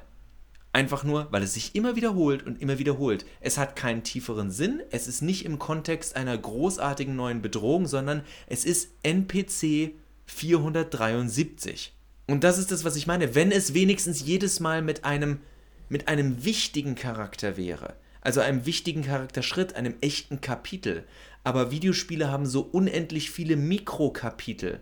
Einfach 0.73 1.03
nur, 1.03 1.31
weil 1.31 1.43
es 1.43 1.53
sich 1.53 1.75
immer 1.75 1.95
wiederholt 1.95 2.43
und 2.43 2.59
immer 2.59 2.79
wiederholt. 2.79 3.27
Es 3.39 3.59
hat 3.59 3.75
keinen 3.75 4.03
tieferen 4.03 4.49
Sinn, 4.49 4.81
es 4.89 5.07
ist 5.07 5.21
nicht 5.21 5.45
im 5.45 5.59
Kontext 5.59 6.15
einer 6.15 6.35
großartigen 6.35 7.15
neuen 7.15 7.43
Bedrohung, 7.43 7.85
sondern 7.85 8.23
es 8.47 8.65
ist 8.65 8.89
NPC 9.03 9.91
473. 10.25 11.93
Und 12.25 12.43
das 12.43 12.57
ist 12.57 12.71
das, 12.71 12.83
was 12.83 12.95
ich 12.95 13.05
meine. 13.05 13.35
Wenn 13.35 13.51
es 13.51 13.75
wenigstens 13.75 14.25
jedes 14.25 14.59
Mal 14.59 14.81
mit 14.81 15.05
einem, 15.05 15.41
mit 15.89 16.07
einem 16.07 16.43
wichtigen 16.43 16.95
Charakter 16.95 17.55
wäre, 17.55 17.95
also 18.21 18.39
einem 18.39 18.65
wichtigen 18.65 19.03
Charakterschritt, 19.03 19.75
einem 19.75 19.93
echten 20.01 20.41
Kapitel. 20.41 21.03
Aber 21.43 21.69
Videospiele 21.69 22.31
haben 22.31 22.47
so 22.47 22.61
unendlich 22.61 23.29
viele 23.29 23.57
Mikrokapitel 23.57 24.79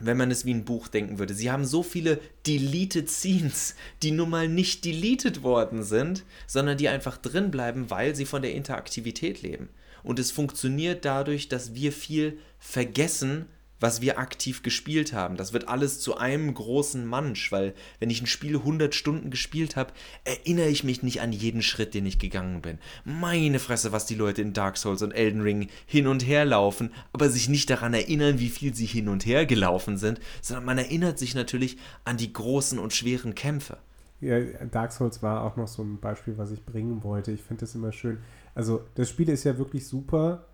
wenn 0.00 0.16
man 0.16 0.30
es 0.30 0.44
wie 0.44 0.54
ein 0.54 0.64
Buch 0.64 0.88
denken 0.88 1.18
würde. 1.18 1.34
Sie 1.34 1.50
haben 1.50 1.64
so 1.64 1.82
viele 1.82 2.20
deleted 2.46 3.10
Scenes, 3.10 3.74
die 4.02 4.10
nun 4.10 4.30
mal 4.30 4.48
nicht 4.48 4.84
deleted 4.84 5.42
worden 5.42 5.82
sind, 5.82 6.24
sondern 6.46 6.78
die 6.78 6.88
einfach 6.88 7.16
drin 7.16 7.50
bleiben, 7.50 7.90
weil 7.90 8.14
sie 8.14 8.24
von 8.24 8.42
der 8.42 8.54
Interaktivität 8.54 9.42
leben. 9.42 9.68
Und 10.02 10.18
es 10.18 10.30
funktioniert 10.30 11.04
dadurch, 11.04 11.48
dass 11.48 11.74
wir 11.74 11.92
viel 11.92 12.38
vergessen, 12.58 13.46
was 13.80 14.00
wir 14.00 14.18
aktiv 14.18 14.62
gespielt 14.62 15.12
haben. 15.12 15.36
Das 15.36 15.52
wird 15.52 15.68
alles 15.68 16.00
zu 16.00 16.16
einem 16.16 16.52
großen 16.52 17.04
Mansch, 17.04 17.50
weil 17.50 17.74
wenn 17.98 18.10
ich 18.10 18.20
ein 18.20 18.26
Spiel 18.26 18.56
100 18.56 18.94
Stunden 18.94 19.30
gespielt 19.30 19.76
habe, 19.76 19.92
erinnere 20.24 20.68
ich 20.68 20.84
mich 20.84 21.02
nicht 21.02 21.20
an 21.20 21.32
jeden 21.32 21.62
Schritt, 21.62 21.94
den 21.94 22.06
ich 22.06 22.18
gegangen 22.18 22.62
bin. 22.62 22.78
Meine 23.04 23.58
Fresse, 23.58 23.92
was 23.92 24.06
die 24.06 24.14
Leute 24.14 24.42
in 24.42 24.52
Dark 24.52 24.76
Souls 24.76 25.02
und 25.02 25.12
Elden 25.12 25.40
Ring 25.40 25.68
hin 25.86 26.06
und 26.06 26.26
her 26.26 26.44
laufen, 26.44 26.92
aber 27.12 27.30
sich 27.30 27.48
nicht 27.48 27.70
daran 27.70 27.94
erinnern, 27.94 28.38
wie 28.38 28.50
viel 28.50 28.74
sie 28.74 28.86
hin 28.86 29.08
und 29.08 29.26
her 29.26 29.46
gelaufen 29.46 29.96
sind, 29.96 30.20
sondern 30.42 30.66
man 30.66 30.78
erinnert 30.78 31.18
sich 31.18 31.34
natürlich 31.34 31.78
an 32.04 32.18
die 32.18 32.32
großen 32.32 32.78
und 32.78 32.92
schweren 32.92 33.34
Kämpfe. 33.34 33.78
Ja, 34.20 34.38
Dark 34.70 34.92
Souls 34.92 35.22
war 35.22 35.44
auch 35.44 35.56
noch 35.56 35.68
so 35.68 35.82
ein 35.82 35.98
Beispiel, 35.98 36.36
was 36.36 36.50
ich 36.50 36.64
bringen 36.64 37.02
wollte. 37.02 37.32
Ich 37.32 37.40
finde 37.40 37.60
das 37.60 37.74
immer 37.74 37.90
schön. 37.90 38.18
Also, 38.54 38.84
das 38.94 39.08
Spiel 39.08 39.30
ist 39.30 39.44
ja 39.44 39.56
wirklich 39.56 39.86
super, 39.86 40.46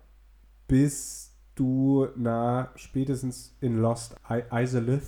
bis 0.69 1.26
du 1.59 2.07
na 2.15 2.69
spätestens 2.75 3.55
in 3.61 3.77
Lost 3.77 4.15
Isolith 4.51 5.07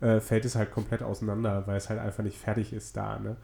äh, 0.00 0.20
fällt 0.20 0.44
es 0.44 0.56
halt 0.56 0.70
komplett 0.70 1.02
auseinander, 1.02 1.66
weil 1.66 1.76
es 1.76 1.88
halt 1.88 2.00
einfach 2.00 2.22
nicht 2.22 2.38
fertig 2.38 2.72
ist 2.72 2.96
da. 2.96 3.18
Ne? 3.18 3.36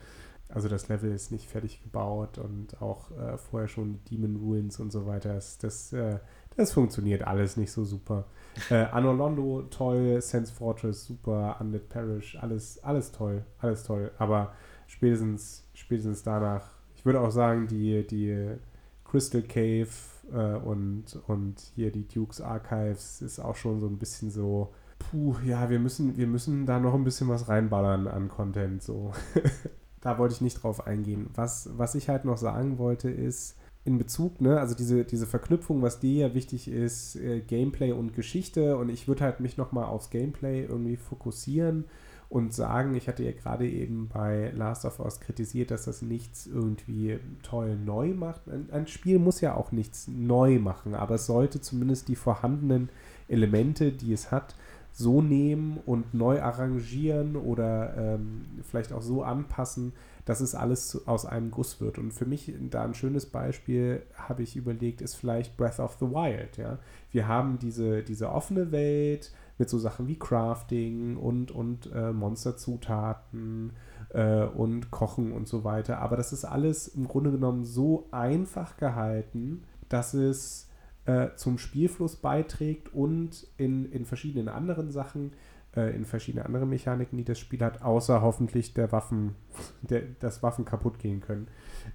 Also 0.49 0.69
das 0.69 0.89
Level 0.89 1.13
ist 1.13 1.33
nicht 1.33 1.49
fertig 1.49 1.83
gebaut 1.83 2.37
und 2.39 2.81
auch 2.83 3.11
äh, 3.13 3.39
vorher 3.39 3.69
schon 3.69 4.01
Demon 4.11 4.37
Ruins 4.37 4.79
und 4.79 4.93
so 4.93 5.07
weiter. 5.07 5.35
Das, 5.35 5.57
das, 5.59 5.93
äh, 5.95 6.19
das 6.57 6.73
funktioniert 6.73 7.27
alles 7.27 7.57
nicht 7.57 7.73
so 7.73 7.85
super. 7.85 8.27
Äh, 8.69 8.85
Anolondo 8.85 9.63
toll, 9.71 10.21
Sense 10.21 10.53
Fortress 10.53 11.07
super, 11.07 11.57
Unlit 11.59 11.89
Parish, 11.89 12.37
alles, 12.39 12.83
alles 12.85 13.13
toll, 13.13 13.45
alles 13.61 13.85
toll. 13.85 14.11
Aber 14.19 14.53
spätestens, 14.89 15.65
spätestens 15.73 16.23
danach, 16.23 16.71
ich 16.97 17.07
würde 17.07 17.21
auch 17.21 17.31
sagen, 17.31 17.67
die, 17.67 18.07
die 18.07 18.57
Crystal 19.05 19.43
Cave 19.43 19.89
äh, 20.33 20.57
und, 20.57 21.21
und 21.27 21.61
hier 21.75 21.91
die 21.91 22.07
Duke's 22.07 22.41
Archives 22.41 23.23
ist 23.23 23.39
auch 23.39 23.57
schon 23.57 23.81
so 23.81 23.87
ein 23.87 23.99
bisschen 23.99 24.31
so, 24.31 24.73
puh, 24.99 25.37
ja, 25.45 25.71
wir 25.71 25.79
müssen, 25.79 26.17
wir 26.17 26.27
müssen 26.27 26.67
da 26.67 26.79
noch 26.79 26.95
ein 26.95 27.05
bisschen 27.05 27.29
was 27.29 27.49
reinballern 27.49 28.07
an 28.09 28.29
Content. 28.29 28.83
So. 28.83 29.13
da 30.01 30.19
wollte 30.19 30.35
ich 30.35 30.41
nicht 30.41 30.63
drauf 30.63 30.87
eingehen. 30.87 31.31
Was, 31.35 31.71
was 31.77 31.95
ich 31.95 32.09
halt 32.09 32.25
noch 32.25 32.39
sagen 32.39 32.79
wollte, 32.79 33.11
ist, 33.11 33.57
in 33.85 33.99
Bezug, 33.99 34.41
ne, 34.41 34.61
also 34.61 34.75
diese, 34.75 35.05
diese 35.05 35.27
Verknüpfung, 35.27 35.83
was 35.83 35.99
dir 35.99 36.29
ja 36.29 36.35
wichtig 36.35 36.69
ist, 36.69 37.17
äh, 37.17 37.41
Gameplay 37.41 37.93
und 37.93 38.15
Geschichte 38.15 38.77
und 38.77 38.89
ich 38.89 39.09
würde 39.09 39.25
halt 39.25 39.41
mich 39.41 39.57
nochmal 39.57 39.87
aufs 39.87 40.11
Gameplay 40.11 40.65
irgendwie 40.65 40.97
fokussieren 40.97 41.87
und 42.33 42.55
sagen, 42.55 42.95
ich 42.95 43.09
hatte 43.09 43.23
ja 43.23 43.33
gerade 43.33 43.69
eben 43.69 44.09
bei 44.09 44.53
Last 44.57 44.87
of 44.87 45.01
Us 45.01 45.21
kritisiert, 45.21 45.71
dass 45.71 45.85
das 45.85 46.01
nichts 46.01 46.47
irgendwie 46.47 47.19
toll 47.43 47.77
neu 47.77 48.15
macht. 48.15 48.49
Ein, 48.49 48.71
ein, 48.73 48.87
Spiel 48.87 49.19
muss 49.19 49.43
ja 49.43 49.55
auch 49.55 49.71
nichts 49.71 50.09
neu 50.09 50.59
machen, 50.59 50.95
aber 50.95 51.17
es 51.17 51.27
sollte 51.27 51.61
zumindest 51.61 52.09
die 52.09 52.17
vorhandenen 52.17 52.89
Elemente, 53.29 53.93
die 53.93 54.15
es 54.15 54.31
hat, 54.31 54.55
so 54.95 55.21
nehmen 55.21 55.79
und 55.85 56.15
neu 56.15 56.41
arrangieren 56.41 57.37
oder 57.37 57.95
ähm, 57.99 58.47
vielleicht 58.63 58.95
auch 58.95 59.03
so 59.03 59.23
anpassen, 59.23 59.93
dass 60.25 60.41
es 60.41 60.55
alles 60.55 61.07
aus 61.07 61.27
einem 61.27 61.51
Guss 61.51 61.83
wird. 61.83 61.99
Und 61.99 62.13
für 62.13 62.25
mich 62.25 62.55
da 62.71 62.85
ein 62.85 62.95
schönes 62.95 63.27
Beispiel, 63.27 64.03
habe 64.15 64.43
ich 64.43 64.57
überlegt, 64.57 65.03
ist 65.03 65.17
vielleicht 65.17 65.59
Breath 65.59 65.81
of 65.81 65.99
the 66.01 66.07
Wild. 66.07 66.57
Ja? 66.57 66.79
Wir 67.11 67.29
haben 67.29 67.59
diese, 67.59 68.03
diese 68.03 68.31
offene 68.31 68.73
Welt 68.73 69.33
mit 69.59 69.69
so 69.69 69.79
Sachen 69.79 70.09
wie 70.09 70.19
Crafting 70.19 71.17
und, 71.17 71.51
und 71.51 71.91
äh, 71.93 72.13
Monsterzutaten 72.13 73.73
äh, 74.11 74.45
und 74.45 74.91
Kochen 74.91 75.33
und 75.33 75.49
so 75.49 75.65
weiter. 75.65 75.99
Aber 75.99 76.17
das 76.17 76.33
ist 76.33 76.45
alles 76.45 76.89
im 76.89 77.09
Grunde 77.09 77.31
genommen 77.31 77.65
so 77.65 78.09
einfach 78.11 78.77
gehalten, 78.77 79.65
dass 79.89 80.15
es 80.15 80.69
äh, 81.05 81.29
zum 81.37 81.59
Spielfluss 81.59 82.17
beiträgt 82.17 82.95
und 82.95 83.47
in, 83.57 83.91
in 83.91 84.05
verschiedenen 84.05 84.49
anderen 84.49 84.91
Sachen, 84.91 85.33
äh, 85.77 85.95
in 85.95 86.05
verschiedene 86.05 86.45
andere 86.45 86.67
Mechaniken, 86.67 87.19
die 87.19 87.25
das 87.25 87.39
Spiel 87.39 87.61
hat, 87.61 87.83
außer 87.83 88.23
hoffentlich 88.23 88.75
der 88.75 88.93
Waffen, 88.93 89.35
der, 89.83 90.03
dass 90.21 90.43
Waffen 90.43 90.65
kaputt 90.65 90.99
gehen 90.99 91.21
können, 91.21 91.49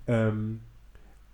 ähm, 0.07 0.61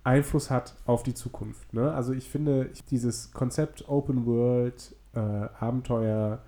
Einfluss 0.04 0.50
hat 0.50 0.76
auf 0.84 1.02
die 1.02 1.14
Zukunft. 1.14 1.72
Ne? 1.72 1.92
Also 1.92 2.12
ich 2.12 2.28
finde, 2.28 2.70
dieses 2.90 3.32
Konzept 3.32 3.88
Open 3.88 4.26
World, 4.26 4.94
äh, 5.14 5.48
Abenteuer 5.64 6.42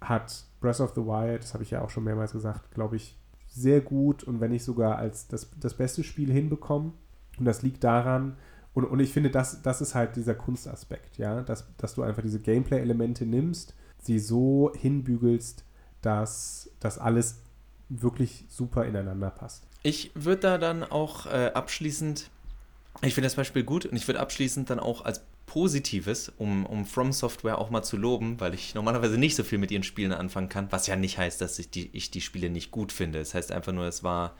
hat 0.00 0.44
Breath 0.60 0.80
of 0.80 0.94
the 0.94 1.02
Wild, 1.02 1.42
das 1.42 1.54
habe 1.54 1.62
ich 1.62 1.70
ja 1.70 1.82
auch 1.82 1.90
schon 1.90 2.04
mehrmals 2.04 2.32
gesagt, 2.32 2.70
glaube 2.72 2.96
ich, 2.96 3.16
sehr 3.48 3.80
gut 3.80 4.24
und 4.24 4.40
wenn 4.40 4.50
nicht 4.50 4.64
sogar 4.64 4.96
als 4.96 5.28
das, 5.28 5.50
das 5.58 5.74
beste 5.74 6.02
Spiel 6.04 6.32
hinbekommen. 6.32 6.92
Und 7.38 7.44
das 7.44 7.62
liegt 7.62 7.84
daran, 7.84 8.36
und, 8.74 8.84
und 8.84 9.00
ich 9.00 9.12
finde, 9.12 9.30
das, 9.30 9.62
das 9.62 9.80
ist 9.80 9.94
halt 9.94 10.16
dieser 10.16 10.34
Kunstaspekt, 10.34 11.18
ja, 11.18 11.42
dass, 11.42 11.66
dass 11.76 11.94
du 11.94 12.02
einfach 12.02 12.22
diese 12.22 12.40
Gameplay-Elemente 12.40 13.26
nimmst, 13.26 13.74
sie 13.98 14.18
so 14.18 14.72
hinbügelst, 14.74 15.64
dass 16.00 16.70
das 16.80 16.98
alles 16.98 17.42
wirklich 17.88 18.46
super 18.48 18.86
ineinander 18.86 19.30
passt. 19.30 19.66
Ich 19.82 20.10
würde 20.14 20.40
da 20.40 20.58
dann 20.58 20.84
auch 20.84 21.26
äh, 21.26 21.50
abschließend, 21.52 22.30
ich 23.02 23.14
finde 23.14 23.26
das 23.26 23.34
Beispiel 23.34 23.64
gut 23.64 23.84
und 23.84 23.96
ich 23.96 24.08
würde 24.08 24.20
abschließend 24.20 24.70
dann 24.70 24.80
auch 24.80 25.04
als 25.04 25.22
Positives, 25.52 26.32
um, 26.38 26.64
um 26.64 26.86
From 26.86 27.12
Software 27.12 27.58
auch 27.58 27.68
mal 27.68 27.82
zu 27.82 27.98
loben, 27.98 28.40
weil 28.40 28.54
ich 28.54 28.74
normalerweise 28.74 29.18
nicht 29.18 29.36
so 29.36 29.44
viel 29.44 29.58
mit 29.58 29.70
ihren 29.70 29.82
Spielen 29.82 30.12
anfangen 30.12 30.48
kann, 30.48 30.68
was 30.70 30.86
ja 30.86 30.96
nicht 30.96 31.18
heißt, 31.18 31.42
dass 31.42 31.58
ich 31.58 31.68
die, 31.68 31.90
ich 31.92 32.10
die 32.10 32.22
Spiele 32.22 32.48
nicht 32.48 32.70
gut 32.70 32.90
finde. 32.90 33.18
Es 33.18 33.28
das 33.28 33.34
heißt 33.34 33.52
einfach 33.52 33.74
nur, 33.74 33.84
es 33.84 34.02
war 34.02 34.34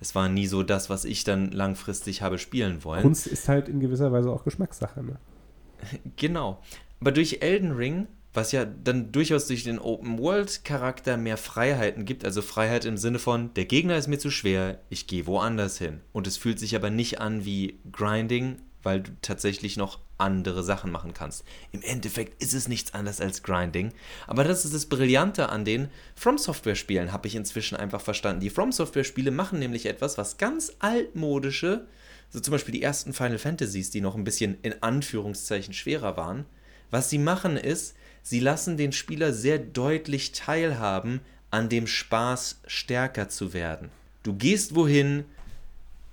es 0.00 0.14
war 0.14 0.28
nie 0.28 0.46
so 0.46 0.62
das, 0.62 0.88
was 0.88 1.04
ich 1.04 1.24
dann 1.24 1.50
langfristig 1.50 2.22
habe 2.22 2.38
spielen 2.38 2.84
wollen. 2.84 3.02
Kunst 3.02 3.26
ist 3.26 3.48
halt 3.48 3.68
in 3.68 3.80
gewisser 3.80 4.12
Weise 4.12 4.30
auch 4.30 4.44
Geschmackssache, 4.44 5.02
ne? 5.02 5.18
Genau. 6.16 6.62
Aber 7.00 7.10
durch 7.10 7.38
Elden 7.40 7.72
Ring, 7.72 8.06
was 8.32 8.52
ja 8.52 8.64
dann 8.64 9.10
durchaus 9.10 9.48
durch 9.48 9.64
den 9.64 9.80
Open-World-Charakter 9.80 11.16
mehr 11.16 11.36
Freiheiten 11.36 12.04
gibt, 12.04 12.24
also 12.24 12.42
Freiheit 12.42 12.84
im 12.84 12.96
Sinne 12.96 13.18
von, 13.18 13.52
der 13.54 13.64
Gegner 13.64 13.96
ist 13.96 14.06
mir 14.06 14.18
zu 14.18 14.30
schwer, 14.30 14.78
ich 14.88 15.08
gehe 15.08 15.26
woanders 15.26 15.78
hin. 15.78 16.00
Und 16.12 16.28
es 16.28 16.36
fühlt 16.36 16.60
sich 16.60 16.76
aber 16.76 16.90
nicht 16.90 17.20
an 17.20 17.44
wie 17.44 17.80
Grinding, 17.90 18.60
weil 18.84 19.00
du 19.00 19.10
tatsächlich 19.20 19.76
noch 19.76 19.98
andere 20.18 20.62
Sachen 20.62 20.92
machen 20.92 21.12
kannst. 21.12 21.44
Im 21.72 21.82
Endeffekt 21.82 22.40
ist 22.42 22.54
es 22.54 22.68
nichts 22.68 22.94
anderes 22.94 23.20
als 23.20 23.42
Grinding, 23.42 23.92
aber 24.26 24.44
das 24.44 24.64
ist 24.64 24.74
das 24.74 24.86
Brillante 24.86 25.48
an 25.48 25.64
den 25.64 25.88
From 26.14 26.38
Software 26.38 26.76
Spielen, 26.76 27.12
habe 27.12 27.26
ich 27.26 27.34
inzwischen 27.34 27.76
einfach 27.76 28.00
verstanden. 28.00 28.40
Die 28.40 28.50
From 28.50 28.70
Software 28.70 29.04
Spiele 29.04 29.30
machen 29.30 29.58
nämlich 29.58 29.86
etwas, 29.86 30.16
was 30.16 30.38
ganz 30.38 30.72
altmodische, 30.78 31.86
so 32.30 32.40
zum 32.40 32.52
Beispiel 32.52 32.72
die 32.72 32.82
ersten 32.82 33.12
Final 33.12 33.38
Fantasies, 33.38 33.90
die 33.90 34.00
noch 34.00 34.14
ein 34.14 34.24
bisschen 34.24 34.56
in 34.62 34.82
Anführungszeichen 34.82 35.74
schwerer 35.74 36.16
waren. 36.16 36.44
Was 36.90 37.10
sie 37.10 37.18
machen 37.18 37.56
ist, 37.56 37.96
sie 38.22 38.40
lassen 38.40 38.76
den 38.76 38.92
Spieler 38.92 39.32
sehr 39.32 39.58
deutlich 39.58 40.32
teilhaben 40.32 41.20
an 41.50 41.68
dem 41.68 41.86
Spaß, 41.86 42.60
stärker 42.66 43.28
zu 43.28 43.52
werden. 43.52 43.90
Du 44.22 44.34
gehst 44.34 44.74
wohin, 44.74 45.24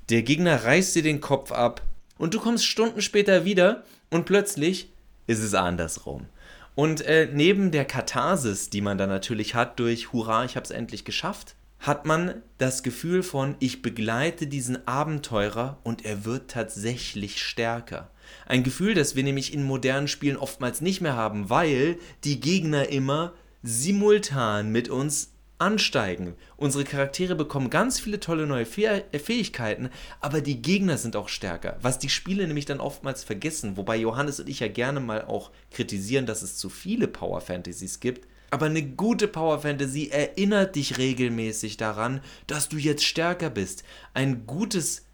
der 0.10 0.22
Gegner 0.22 0.64
reißt 0.64 0.96
dir 0.96 1.04
den 1.04 1.22
Kopf 1.22 1.52
ab, 1.52 1.82
und 2.22 2.36
du 2.36 2.40
kommst 2.40 2.68
Stunden 2.68 3.02
später 3.02 3.46
wieder 3.46 3.84
und 4.12 4.26
plötzlich 4.26 4.92
ist 5.26 5.42
es 5.42 5.56
andersrum. 5.56 6.28
Und 6.76 7.02
äh, 7.02 7.28
neben 7.34 7.72
der 7.72 7.84
Katharsis, 7.84 8.70
die 8.70 8.82
man 8.82 9.00
dann 9.00 9.10
natürlich 9.10 9.56
hat 9.56 9.80
durch 9.80 10.14
Hurra, 10.14 10.46
ich 10.46 10.56
habe 10.56 10.64
es 10.64 10.70
endlich 10.70 11.04
geschafft, 11.04 11.56
hat 11.80 12.06
man 12.06 12.36
das 12.60 12.84
Gefühl 12.84 13.24
von, 13.24 13.56
ich 13.58 13.82
begleite 13.82 14.46
diesen 14.46 14.88
Abenteurer 14.88 15.80
und 15.82 16.06
er 16.06 16.24
wird 16.24 16.52
tatsächlich 16.52 17.42
stärker. 17.42 18.12
Ein 18.46 18.64
Gefühl, 18.64 18.94
das 18.94 19.16
wir 19.16 19.24
nämlich 19.24 19.52
in 19.52 19.64
modernen 19.64 20.08
Spielen 20.08 20.38
oftmals 20.38 20.80
nicht 20.80 21.02
mehr 21.02 21.16
haben, 21.16 21.50
weil 21.50 21.98
die 22.24 22.40
Gegner 22.40 22.90
immer 22.90 23.34
simultan 23.64 24.72
mit 24.72 24.90
uns 24.90 25.32
ansteigen. 25.62 26.36
Unsere 26.58 26.84
Charaktere 26.84 27.36
bekommen 27.36 27.70
ganz 27.70 28.00
viele 28.00 28.20
tolle 28.20 28.48
neue 28.48 28.64
äh, 28.64 29.20
Fähigkeiten, 29.20 29.90
aber 30.20 30.42
die 30.42 30.62
Gegner 30.62 30.98
sind 30.98 31.16
auch 31.16 31.30
stärker, 31.30 31.78
was 31.82 32.00
die 32.00 32.10
Spiele 32.10 32.48
nämlich 32.48 32.66
dann 32.66 32.80
oftmals 32.80 33.24
vergessen, 33.24 33.78
wobei 33.78 33.96
Johannes 33.96 34.40
und 34.40 34.50
ich 34.50 34.60
ja 34.60 34.68
gerne 34.68 35.00
mal 35.00 35.24
auch 35.24 35.52
kritisieren, 35.70 36.26
dass 36.26 36.42
es 36.42 36.58
zu 36.58 36.70
viele 36.70 37.08
Power 37.08 37.42
Fantasies 37.42 38.00
gibt. 38.00 38.28
Aber 38.50 38.66
eine 38.66 38.84
gute 38.84 39.30
Power 39.30 39.60
Fantasy 39.60 40.10
erinnert 40.12 40.76
dich 40.76 40.98
regelmäßig 40.98 41.78
daran, 41.78 42.20
dass 42.48 42.68
du 42.68 42.78
jetzt 42.78 43.06
stärker 43.06 43.50
bist. 43.50 43.84
Ein 44.14 44.46
gutes 44.46 45.06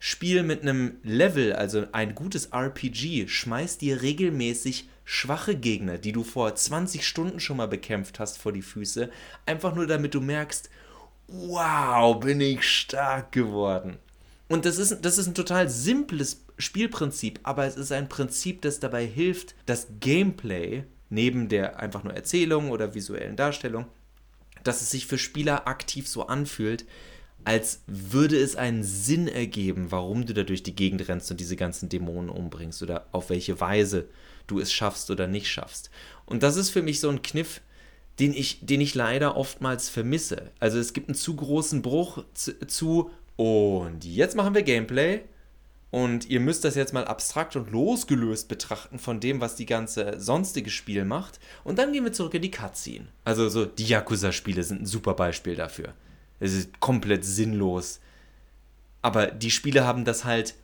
Spiel 0.00 0.42
mit 0.42 0.62
einem 0.62 0.96
Level, 1.04 1.52
also 1.52 1.84
ein 1.92 2.14
gutes 2.14 2.46
RPG, 2.46 3.28
schmeißt 3.28 3.82
dir 3.82 4.02
regelmäßig 4.02 4.88
schwache 5.10 5.56
Gegner, 5.56 5.98
die 5.98 6.12
du 6.12 6.22
vor 6.22 6.54
20 6.54 7.04
Stunden 7.04 7.40
schon 7.40 7.56
mal 7.56 7.66
bekämpft 7.66 8.20
hast, 8.20 8.38
vor 8.38 8.52
die 8.52 8.62
Füße, 8.62 9.10
einfach 9.44 9.74
nur 9.74 9.88
damit 9.88 10.14
du 10.14 10.20
merkst, 10.20 10.70
wow, 11.26 12.20
bin 12.20 12.40
ich 12.40 12.62
stark 12.62 13.32
geworden. 13.32 13.96
Und 14.46 14.66
das 14.66 14.78
ist, 14.78 15.00
das 15.00 15.18
ist 15.18 15.26
ein 15.26 15.34
total 15.34 15.68
simples 15.68 16.44
Spielprinzip, 16.58 17.40
aber 17.42 17.66
es 17.66 17.74
ist 17.74 17.90
ein 17.90 18.08
Prinzip, 18.08 18.62
das 18.62 18.78
dabei 18.78 19.04
hilft, 19.04 19.56
das 19.66 19.88
Gameplay 19.98 20.84
neben 21.08 21.48
der 21.48 21.80
einfach 21.80 22.04
nur 22.04 22.14
Erzählung 22.14 22.70
oder 22.70 22.94
visuellen 22.94 23.34
Darstellung, 23.34 23.86
dass 24.62 24.80
es 24.80 24.92
sich 24.92 25.06
für 25.08 25.18
Spieler 25.18 25.66
aktiv 25.66 26.06
so 26.06 26.28
anfühlt, 26.28 26.84
als 27.42 27.80
würde 27.88 28.36
es 28.36 28.54
einen 28.54 28.84
Sinn 28.84 29.26
ergeben, 29.26 29.90
warum 29.90 30.24
du 30.24 30.34
da 30.34 30.44
durch 30.44 30.62
die 30.62 30.76
Gegend 30.76 31.08
rennst 31.08 31.32
und 31.32 31.40
diese 31.40 31.56
ganzen 31.56 31.88
Dämonen 31.88 32.30
umbringst 32.30 32.80
oder 32.84 33.06
auf 33.10 33.28
welche 33.28 33.60
Weise 33.60 34.06
du 34.46 34.60
es 34.60 34.72
schaffst 34.72 35.10
oder 35.10 35.26
nicht 35.26 35.48
schaffst. 35.48 35.90
Und 36.26 36.42
das 36.42 36.56
ist 36.56 36.70
für 36.70 36.82
mich 36.82 37.00
so 37.00 37.08
ein 37.08 37.22
Kniff, 37.22 37.60
den 38.18 38.34
ich, 38.34 38.64
den 38.64 38.80
ich 38.80 38.94
leider 38.94 39.36
oftmals 39.36 39.88
vermisse. 39.88 40.50
Also 40.60 40.78
es 40.78 40.92
gibt 40.92 41.08
einen 41.08 41.14
zu 41.14 41.36
großen 41.36 41.82
Bruch 41.82 42.24
zu, 42.34 42.58
zu 42.66 43.10
und 43.36 44.04
jetzt 44.04 44.36
machen 44.36 44.54
wir 44.54 44.62
Gameplay 44.62 45.22
und 45.90 46.30
ihr 46.30 46.38
müsst 46.38 46.64
das 46.64 46.76
jetzt 46.76 46.92
mal 46.92 47.04
abstrakt 47.04 47.56
und 47.56 47.70
losgelöst 47.70 48.48
betrachten 48.48 48.98
von 48.98 49.18
dem, 49.18 49.40
was 49.40 49.56
die 49.56 49.66
ganze 49.66 50.20
sonstige 50.20 50.70
Spiel 50.70 51.04
macht. 51.04 51.40
Und 51.64 51.78
dann 51.78 51.92
gehen 51.92 52.04
wir 52.04 52.12
zurück 52.12 52.34
in 52.34 52.42
die 52.42 52.50
Cutscene. 52.50 53.06
Also 53.24 53.48
so 53.48 53.64
die 53.64 53.86
Yakuza-Spiele 53.86 54.62
sind 54.62 54.82
ein 54.82 54.86
super 54.86 55.14
Beispiel 55.14 55.56
dafür. 55.56 55.94
Es 56.38 56.52
ist 56.52 56.78
komplett 56.78 57.24
sinnlos. 57.24 58.00
Aber 59.02 59.28
die 59.28 59.50
Spiele 59.50 59.84
haben 59.84 60.04
das 60.04 60.24
halt 60.24 60.54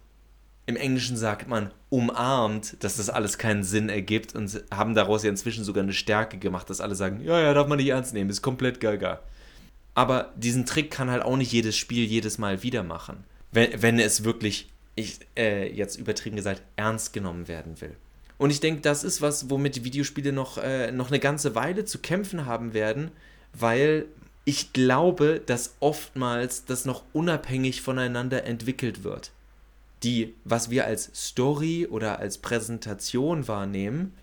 im 0.66 0.76
Englischen 0.76 1.16
sagt 1.16 1.48
man 1.48 1.70
umarmt, 1.90 2.76
dass 2.82 2.96
das 2.96 3.08
alles 3.08 3.38
keinen 3.38 3.62
Sinn 3.62 3.88
ergibt 3.88 4.34
und 4.34 4.64
haben 4.74 4.94
daraus 4.94 5.22
ja 5.22 5.30
inzwischen 5.30 5.62
sogar 5.62 5.84
eine 5.84 5.92
Stärke 5.92 6.38
gemacht, 6.38 6.68
dass 6.68 6.80
alle 6.80 6.96
sagen, 6.96 7.20
ja, 7.22 7.40
ja, 7.40 7.54
darf 7.54 7.68
man 7.68 7.78
nicht 7.78 7.88
ernst 7.88 8.12
nehmen, 8.12 8.30
ist 8.30 8.42
komplett 8.42 8.80
gaga. 8.80 9.20
Aber 9.94 10.32
diesen 10.36 10.66
Trick 10.66 10.90
kann 10.90 11.10
halt 11.10 11.22
auch 11.22 11.36
nicht 11.36 11.52
jedes 11.52 11.76
Spiel 11.76 12.04
jedes 12.04 12.38
Mal 12.38 12.62
wieder 12.62 12.82
machen, 12.82 13.24
wenn, 13.52 13.80
wenn 13.80 13.98
es 14.00 14.24
wirklich, 14.24 14.68
ich, 14.96 15.20
äh, 15.38 15.72
jetzt 15.72 15.96
übertrieben 15.96 16.36
gesagt, 16.36 16.62
ernst 16.74 17.12
genommen 17.12 17.46
werden 17.46 17.80
will. 17.80 17.94
Und 18.36 18.50
ich 18.50 18.60
denke, 18.60 18.82
das 18.82 19.04
ist 19.04 19.22
was, 19.22 19.48
womit 19.48 19.76
die 19.76 19.84
Videospiele 19.84 20.32
noch, 20.32 20.58
äh, 20.58 20.90
noch 20.90 21.08
eine 21.08 21.20
ganze 21.20 21.54
Weile 21.54 21.84
zu 21.84 22.00
kämpfen 22.00 22.44
haben 22.44 22.74
werden, 22.74 23.10
weil 23.54 24.06
ich 24.44 24.72
glaube, 24.72 25.40
dass 25.44 25.76
oftmals 25.80 26.64
das 26.64 26.84
noch 26.84 27.04
unabhängig 27.12 27.82
voneinander 27.82 28.44
entwickelt 28.44 29.04
wird. 29.04 29.30
Die, 30.02 30.34
was 30.44 30.70
wir 30.70 30.84
als 30.84 31.10
Story 31.14 31.86
oder 31.90 32.18
als 32.18 32.38
Präsentation 32.38 33.48
wahrnehmen, 33.48 34.14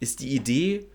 ist 0.00 0.20
die 0.20 0.34
Idee 0.34 0.86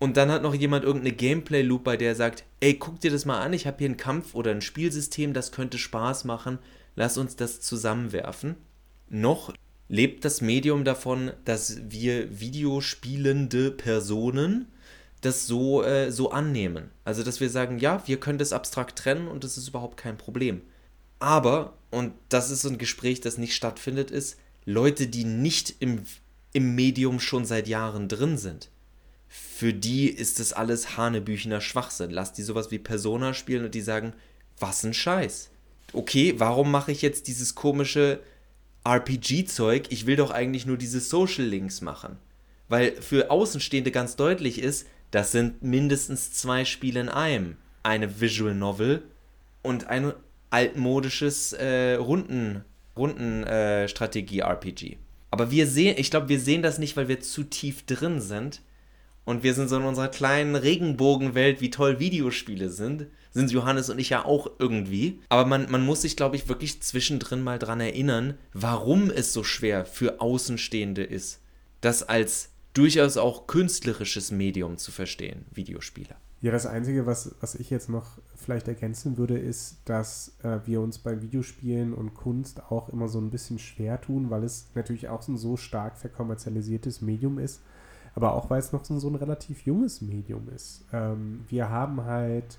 und 0.00 0.16
dann 0.16 0.30
hat 0.30 0.42
noch 0.42 0.54
jemand 0.54 0.84
irgendeine 0.84 1.14
Gameplay-Loop, 1.14 1.84
bei 1.84 1.96
der 1.98 2.14
sagt, 2.14 2.44
ey, 2.60 2.74
guck 2.74 3.00
dir 3.00 3.10
das 3.10 3.26
mal 3.26 3.40
an, 3.40 3.52
ich 3.52 3.66
habe 3.66 3.76
hier 3.78 3.86
einen 3.86 3.98
Kampf 3.98 4.34
oder 4.34 4.50
ein 4.50 4.62
Spielsystem, 4.62 5.34
das 5.34 5.52
könnte 5.52 5.76
Spaß 5.76 6.24
machen, 6.24 6.58
lass 6.96 7.18
uns 7.18 7.36
das 7.36 7.60
zusammenwerfen. 7.60 8.56
Noch 9.10 9.52
lebt 9.88 10.24
das 10.24 10.40
Medium 10.40 10.84
davon, 10.84 11.32
dass 11.44 11.82
wir 11.90 12.40
Videospielende 12.40 13.70
Personen 13.70 14.68
das 15.20 15.46
so, 15.46 15.82
äh, 15.82 16.10
so 16.10 16.30
annehmen. 16.30 16.90
Also, 17.04 17.22
dass 17.22 17.40
wir 17.40 17.50
sagen, 17.50 17.78
ja, 17.78 18.02
wir 18.06 18.18
können 18.18 18.38
das 18.38 18.54
abstrakt 18.54 18.98
trennen 18.98 19.28
und 19.28 19.44
das 19.44 19.58
ist 19.58 19.68
überhaupt 19.68 19.98
kein 19.98 20.16
Problem. 20.16 20.62
Aber, 21.20 21.74
und 21.90 22.12
das 22.28 22.50
ist 22.50 22.62
so 22.62 22.68
ein 22.68 22.78
Gespräch, 22.78 23.20
das 23.20 23.38
nicht 23.38 23.54
stattfindet, 23.54 24.10
ist, 24.10 24.36
Leute, 24.64 25.06
die 25.06 25.24
nicht 25.24 25.76
im, 25.78 26.02
im 26.52 26.74
Medium 26.74 27.20
schon 27.20 27.44
seit 27.44 27.68
Jahren 27.68 28.08
drin 28.08 28.36
sind, 28.36 28.70
für 29.28 29.72
die 29.72 30.08
ist 30.08 30.40
das 30.40 30.52
alles 30.52 30.96
hanebüchener 30.96 31.60
Schwachsinn. 31.60 32.10
Lass 32.10 32.32
die 32.32 32.42
sowas 32.42 32.72
wie 32.72 32.78
Persona 32.78 33.32
spielen 33.32 33.64
und 33.64 33.74
die 33.74 33.80
sagen, 33.80 34.12
was 34.58 34.82
ein 34.82 34.94
Scheiß. 34.94 35.50
Okay, 35.92 36.34
warum 36.38 36.70
mache 36.70 36.92
ich 36.92 37.02
jetzt 37.02 37.28
dieses 37.28 37.54
komische 37.54 38.20
RPG-Zeug? 38.84 39.86
Ich 39.90 40.06
will 40.06 40.16
doch 40.16 40.30
eigentlich 40.30 40.66
nur 40.66 40.76
diese 40.76 41.00
Social 41.00 41.44
Links 41.44 41.80
machen. 41.80 42.16
Weil 42.68 43.00
für 43.00 43.30
Außenstehende 43.30 43.90
ganz 43.90 44.16
deutlich 44.16 44.60
ist, 44.60 44.86
das 45.10 45.32
sind 45.32 45.62
mindestens 45.62 46.32
zwei 46.32 46.64
Spiele 46.64 47.00
in 47.00 47.08
einem. 47.08 47.56
Eine 47.82 48.20
Visual 48.20 48.54
Novel 48.54 49.02
und 49.62 49.86
ein 49.86 50.12
altmodisches 50.50 51.52
äh, 51.52 51.94
Runden, 51.94 52.64
Rundenstrategie-RPG. 52.96 54.92
Äh, 54.92 54.98
Aber 55.30 55.50
wir 55.50 55.66
sehen, 55.66 55.96
ich 55.98 56.10
glaube, 56.10 56.28
wir 56.28 56.40
sehen 56.40 56.62
das 56.62 56.78
nicht, 56.78 56.96
weil 56.96 57.08
wir 57.08 57.20
zu 57.20 57.44
tief 57.44 57.86
drin 57.86 58.20
sind. 58.20 58.62
Und 59.24 59.42
wir 59.42 59.54
sind 59.54 59.68
so 59.68 59.76
in 59.76 59.82
unserer 59.84 60.08
kleinen 60.08 60.56
Regenbogenwelt, 60.56 61.60
wie 61.60 61.70
toll 61.70 62.00
Videospiele 62.00 62.70
sind. 62.70 63.06
Sind 63.30 63.52
Johannes 63.52 63.88
und 63.90 63.98
ich 63.98 64.08
ja 64.10 64.24
auch 64.24 64.50
irgendwie. 64.58 65.20
Aber 65.28 65.46
man, 65.46 65.70
man 65.70 65.84
muss 65.84 66.02
sich, 66.02 66.16
glaube 66.16 66.36
ich, 66.36 66.48
wirklich 66.48 66.82
zwischendrin 66.82 67.42
mal 67.42 67.58
dran 67.58 67.80
erinnern, 67.80 68.34
warum 68.54 69.10
es 69.10 69.32
so 69.32 69.44
schwer 69.44 69.84
für 69.84 70.20
Außenstehende 70.20 71.04
ist, 71.04 71.40
das 71.80 72.02
als 72.02 72.50
durchaus 72.72 73.16
auch 73.16 73.46
künstlerisches 73.46 74.30
Medium 74.30 74.78
zu 74.78 74.90
verstehen, 74.90 75.44
Videospiele. 75.52 76.16
Ja, 76.42 76.52
das 76.52 76.64
Einzige, 76.64 77.04
was, 77.04 77.34
was 77.40 77.54
ich 77.54 77.68
jetzt 77.68 77.90
noch 77.90 78.18
vielleicht 78.34 78.66
ergänzen 78.66 79.18
würde, 79.18 79.38
ist, 79.38 79.82
dass 79.84 80.36
äh, 80.42 80.60
wir 80.64 80.80
uns 80.80 80.98
bei 80.98 81.20
Videospielen 81.20 81.92
und 81.92 82.14
Kunst 82.14 82.62
auch 82.70 82.88
immer 82.88 83.08
so 83.08 83.20
ein 83.20 83.30
bisschen 83.30 83.58
schwer 83.58 84.00
tun, 84.00 84.30
weil 84.30 84.44
es 84.44 84.70
natürlich 84.74 85.08
auch 85.10 85.20
so 85.20 85.32
ein 85.32 85.36
so 85.36 85.58
stark 85.58 85.98
verkommerzialisiertes 85.98 87.02
Medium 87.02 87.38
ist, 87.38 87.60
aber 88.14 88.32
auch 88.32 88.48
weil 88.48 88.58
es 88.58 88.72
noch 88.72 88.84
so 88.84 89.08
ein, 89.08 89.14
relativ 89.16 89.66
junges 89.66 90.00
Medium 90.00 90.48
ist. 90.48 90.86
Ähm, 90.94 91.44
wir 91.48 91.68
haben 91.68 92.04
halt 92.04 92.58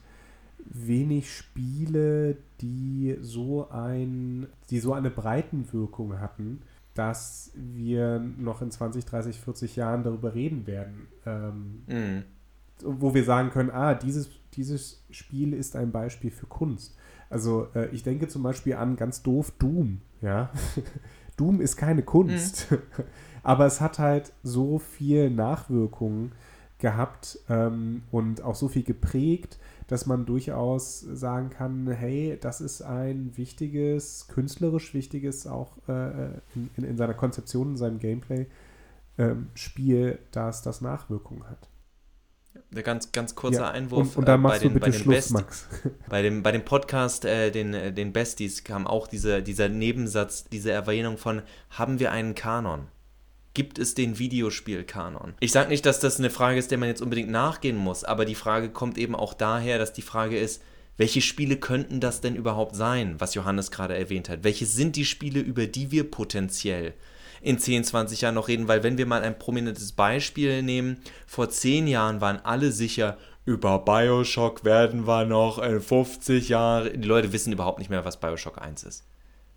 wenig 0.64 1.36
Spiele, 1.36 2.38
die 2.62 3.18
so 3.20 3.68
ein, 3.72 4.46
die 4.70 4.80
so 4.80 4.94
eine 4.94 5.10
Breitenwirkung 5.10 6.20
hatten, 6.20 6.62
dass 6.94 7.52
wir 7.56 8.20
noch 8.20 8.62
in 8.62 8.70
20, 8.70 9.06
30, 9.06 9.40
40 9.40 9.76
Jahren 9.76 10.04
darüber 10.04 10.36
reden 10.36 10.68
werden. 10.68 11.08
Ähm, 11.26 11.82
mm. 11.88 12.24
Wo 12.86 13.14
wir 13.14 13.24
sagen 13.24 13.50
können, 13.50 13.72
ah, 13.72 13.94
dieses, 13.94 14.30
dieses 14.54 15.04
Spiel 15.10 15.54
ist 15.54 15.76
ein 15.76 15.92
Beispiel 15.92 16.32
für 16.32 16.48
Kunst. 16.48 16.96
Also 17.30 17.68
äh, 17.76 17.88
ich 17.92 18.04
denke 18.04 18.28
zum 18.28 18.44
Beispiel 18.44 18.76
an 18.76 18.96
ganz 18.96 19.24
doof 19.24 19.54
Doom, 19.58 20.02
ja. 20.22 20.52
Doom 21.38 21.62
ist 21.62 21.78
keine 21.78 22.04
Kunst, 22.04 22.70
mm. 22.70 22.76
aber 23.44 23.66
es 23.66 23.80
hat 23.80 24.00
halt 24.00 24.34
so 24.44 24.80
viel 24.80 25.30
Nachwirkungen 25.30 26.34
gehabt 26.78 27.40
ähm, 27.48 28.04
und 28.12 28.42
auch 28.42 28.56
so 28.56 28.68
viel 28.68 28.84
geprägt, 28.84 29.60
dass 29.88 30.06
man 30.06 30.26
durchaus 30.26 31.00
sagen 31.00 31.50
kann, 31.50 31.90
hey, 31.90 32.38
das 32.40 32.60
ist 32.60 32.82
ein 32.82 33.32
wichtiges, 33.38 34.28
künstlerisch 34.28 34.94
wichtiges, 34.94 35.48
auch 35.48 35.78
äh, 35.88 36.32
in, 36.56 36.70
in, 36.76 36.84
in, 36.84 36.98
seiner 36.98 37.14
Konzeption, 37.14 37.72
in 37.72 37.78
seinem 37.78 38.00
Gameplay, 38.00 38.48
ähm, 39.18 39.48
Spiel, 39.54 40.20
das 40.32 40.64
das 40.64 40.82
Nachwirkungen 40.82 41.50
hat. 41.50 41.71
Der 42.72 42.84
ganz, 42.84 43.12
ganz 43.12 43.36
kurzer 43.36 43.62
ja, 43.62 43.72
Einwurf. 43.72 44.16
Und, 44.16 44.18
und 44.18 44.28
dann 44.28 44.40
äh, 44.40 44.44
machst 44.44 44.62
äh, 44.62 44.68
den, 44.68 44.74
du 44.74 44.80
bitte 44.80 44.94
Schluss, 44.94 45.16
Best, 45.16 45.32
Max. 45.32 45.68
Bei 46.10 46.22
dem, 46.22 46.42
bei 46.42 46.52
dem 46.52 46.64
Podcast, 46.64 47.26
äh, 47.26 47.52
den, 47.52 47.74
äh, 47.74 47.92
den 47.92 48.14
Besties, 48.14 48.64
kam 48.64 48.88
auch 48.88 49.08
diese, 49.08 49.44
dieser 49.44 49.68
Nebensatz, 49.68 50.46
diese 50.46 50.72
Erwähnung 50.72 51.18
von, 51.18 51.42
haben 51.70 52.00
wir 52.00 52.12
einen 52.12 52.34
Kanon? 52.34 52.88
gibt 53.54 53.80
es 53.80 53.96
den 53.96 54.18
Videospielkanon? 54.18 55.34
Ich 55.40 55.52
sage 55.52 55.70
nicht, 55.70 55.86
dass 55.86 56.00
das 56.00 56.20
eine 56.20 56.30
Frage 56.30 56.58
ist, 56.58 56.72
der 56.72 56.78
man 56.78 56.88
jetzt 56.88 57.02
unbedingt 57.02 57.30
nachgehen 57.30 57.76
muss, 57.76 58.04
aber 58.04 58.26
die 58.26 58.36
Frage 58.36 58.70
kommt 58.70 58.98
eben 58.98 59.16
auch 59.16 59.34
daher, 59.34 59.78
dass 59.78 59.94
die 59.94 60.02
Frage 60.02 60.38
ist, 60.38 60.62
welche 60.98 61.22
Spiele 61.22 61.58
könnten 61.58 62.00
das 62.00 62.22
denn 62.22 62.36
überhaupt 62.36 62.76
sein, 62.76 63.16
was 63.20 63.34
Johannes 63.34 63.72
gerade 63.72 63.98
erwähnt 63.98 64.30
hat? 64.30 64.44
Welche 64.44 64.66
sind 64.66 64.96
die 64.96 65.06
Spiele, 65.06 65.40
über 65.40 65.66
die 65.66 65.92
wir 65.92 66.10
potenziell 66.10 66.94
in 67.42 67.60
10, 67.60 67.84
20 67.84 68.22
Jahren 68.22 68.36
noch 68.36 68.48
reden? 68.48 68.68
Weil 68.68 68.84
wenn 68.84 68.98
wir 68.98 69.06
mal 69.06 69.22
ein 69.22 69.38
prominentes 69.38 69.92
Beispiel 69.92 70.62
nehmen, 70.62 71.02
vor 71.28 71.50
10 71.50 71.88
Jahren 71.88 72.22
waren 72.22 72.40
alle 72.44 72.72
sicher, 72.72 73.18
über 73.46 73.80
Bioshock 73.80 74.64
werden 74.64 75.08
wir 75.08 75.26
noch 75.26 75.58
in 75.58 75.82
50 75.82 76.50
Jahren. 76.50 77.02
Die 77.02 77.08
Leute 77.08 77.34
wissen 77.34 77.54
überhaupt 77.54 77.80
nicht 77.80 77.90
mehr, 77.90 78.06
was 78.06 78.20
Bioshock 78.20 78.62
1 78.62 78.84
ist. 78.84 79.06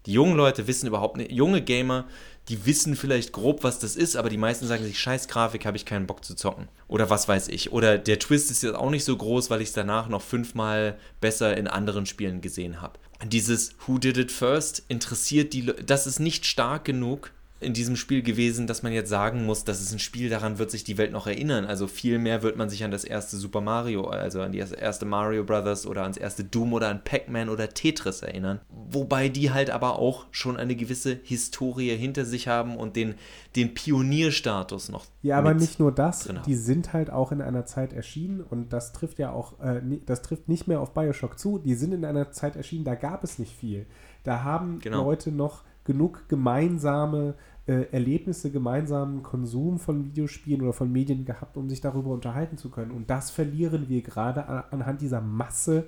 Die 0.07 0.13
jungen 0.13 0.37
Leute 0.37 0.67
wissen 0.67 0.87
überhaupt 0.87 1.17
nicht, 1.17 1.33
junge 1.33 1.63
Gamer 1.63 2.07
die 2.49 2.67
wissen 2.67 2.95
vielleicht 2.95 3.33
grob, 3.33 3.65
was 3.65 3.79
das 3.79 3.97
ist, 3.97 4.17
aber 4.17 4.29
die 4.29 4.37
meisten 4.37 4.67
sagen 4.67 4.85
sich, 4.85 4.99
scheiß 4.99 5.29
Grafik, 5.29 5.65
habe 5.65 5.79
ich 5.79 5.87
keinen 5.87 6.07
Bock 6.07 6.25
zu 6.25 6.35
zocken. 6.35 6.69
Oder 6.89 7.09
was 7.09 7.27
weiß 7.27 7.49
ich. 7.49 7.73
Oder 7.73 7.97
der 7.97 8.19
Twist 8.19 8.51
ist 8.51 8.63
jetzt 8.63 8.75
auch 8.75 8.91
nicht 8.91 9.05
so 9.05 9.17
groß, 9.17 9.49
weil 9.49 9.63
ich 9.63 9.69
es 9.69 9.75
danach 9.75 10.09
noch 10.09 10.21
fünfmal 10.21 10.99
besser 11.21 11.57
in 11.57 11.67
anderen 11.67 12.05
Spielen 12.05 12.43
gesehen 12.43 12.83
habe. 12.83 12.99
Dieses 13.25 13.75
Who 13.87 13.97
Did 13.97 14.19
It 14.19 14.31
First 14.31 14.83
interessiert 14.89 15.55
die, 15.55 15.63
Le 15.63 15.75
das 15.75 16.07
ist 16.07 16.21
nicht 16.21 16.45
stark 16.45 16.85
genug, 16.85 17.33
in 17.61 17.73
diesem 17.73 17.97
Spiel 17.97 18.23
gewesen, 18.23 18.67
dass 18.67 18.83
man 18.83 18.93
jetzt 18.93 19.09
sagen 19.09 19.47
muss, 19.47 19.65
das 19.65 19.81
ist 19.81 19.93
ein 19.93 19.99
Spiel, 19.99 20.29
daran 20.29 20.59
wird 20.59 20.71
sich 20.71 20.85
die 20.85 20.99
Welt 20.99 21.13
noch 21.13 21.27
erinnern. 21.27 21.65
Also 21.65 21.87
viel 21.87 22.19
mehr 22.19 22.43
wird 22.43 22.57
man 22.57 22.69
sich 22.69 22.85
an 22.85 22.91
das 22.91 23.05
erste 23.05 23.37
Super 23.37 23.61
Mario, 23.61 24.07
also 24.07 24.43
an 24.43 24.53
die 24.53 24.59
erste 24.59 25.07
Mario 25.07 25.45
Brothers 25.45 25.87
oder 25.87 26.03
ans 26.03 26.17
erste 26.17 26.45
Doom 26.45 26.73
oder 26.73 26.89
an 26.89 27.03
Pac-Man 27.05 27.49
oder 27.49 27.69
Tetris 27.69 28.23
erinnern. 28.23 28.61
Wobei 28.69 29.29
die 29.29 29.53
halt 29.53 29.71
aber 29.71 29.99
auch 29.99 30.27
schon 30.31 30.57
eine 30.57 30.75
gewisse 30.75 31.19
Historie 31.23 31.97
hinter 31.97 32.25
sich 32.25 32.49
haben 32.49 32.77
und 32.77 32.97
den, 32.97 33.15
den 33.57 33.73
Pionierstatus 33.73 34.89
noch. 34.89 35.07
Ja, 35.23 35.39
aber 35.39 35.55
nicht 35.55 35.79
nur 35.79 35.93
das, 35.93 36.29
die 36.47 36.57
sind 36.57 36.93
halt 36.93 37.11
auch 37.11 37.33
in 37.33 37.41
einer 37.41 37.67
Zeit 37.67 37.93
erschienen 37.93 38.41
und 38.43 38.73
das 38.73 38.93
trifft 38.93 39.19
ja 39.19 39.31
auch, 39.33 39.59
äh, 39.61 39.81
das 40.05 40.23
trifft 40.23 40.49
nicht 40.49 40.69
mehr 40.69 40.81
auf 40.81 40.93
Bioshock 40.93 41.39
zu. 41.39 41.59
Die 41.59 41.75
sind 41.75 41.93
in 41.93 42.05
einer 42.05 42.31
Zeit 42.33 42.57
erschienen, 42.57 42.85
da 42.85 42.95
gab 42.95 43.25
es 43.25 43.39
nicht 43.39 43.57
viel. 43.57 43.87
Da 44.25 44.43
haben 44.43 44.81
genau. 44.81 45.05
Leute 45.05 45.31
noch 45.31 45.63
genug 45.85 46.29
gemeinsame 46.29 47.35
äh, 47.67 47.87
Erlebnisse, 47.93 48.51
gemeinsamen 48.51 49.23
Konsum 49.23 49.79
von 49.79 50.05
Videospielen 50.05 50.63
oder 50.63 50.73
von 50.73 50.91
Medien 50.93 51.25
gehabt, 51.25 51.57
um 51.57 51.69
sich 51.69 51.81
darüber 51.81 52.11
unterhalten 52.11 52.59
zu 52.59 52.71
können. 52.71 52.91
Und 52.91 53.11
das 53.11 53.31
verlieren 53.31 53.89
wir 53.89 54.03
gerade 54.03 54.47
an, 54.47 54.65
anhand 54.71 55.01
dieser 55.01 55.21
Masse 55.21 55.87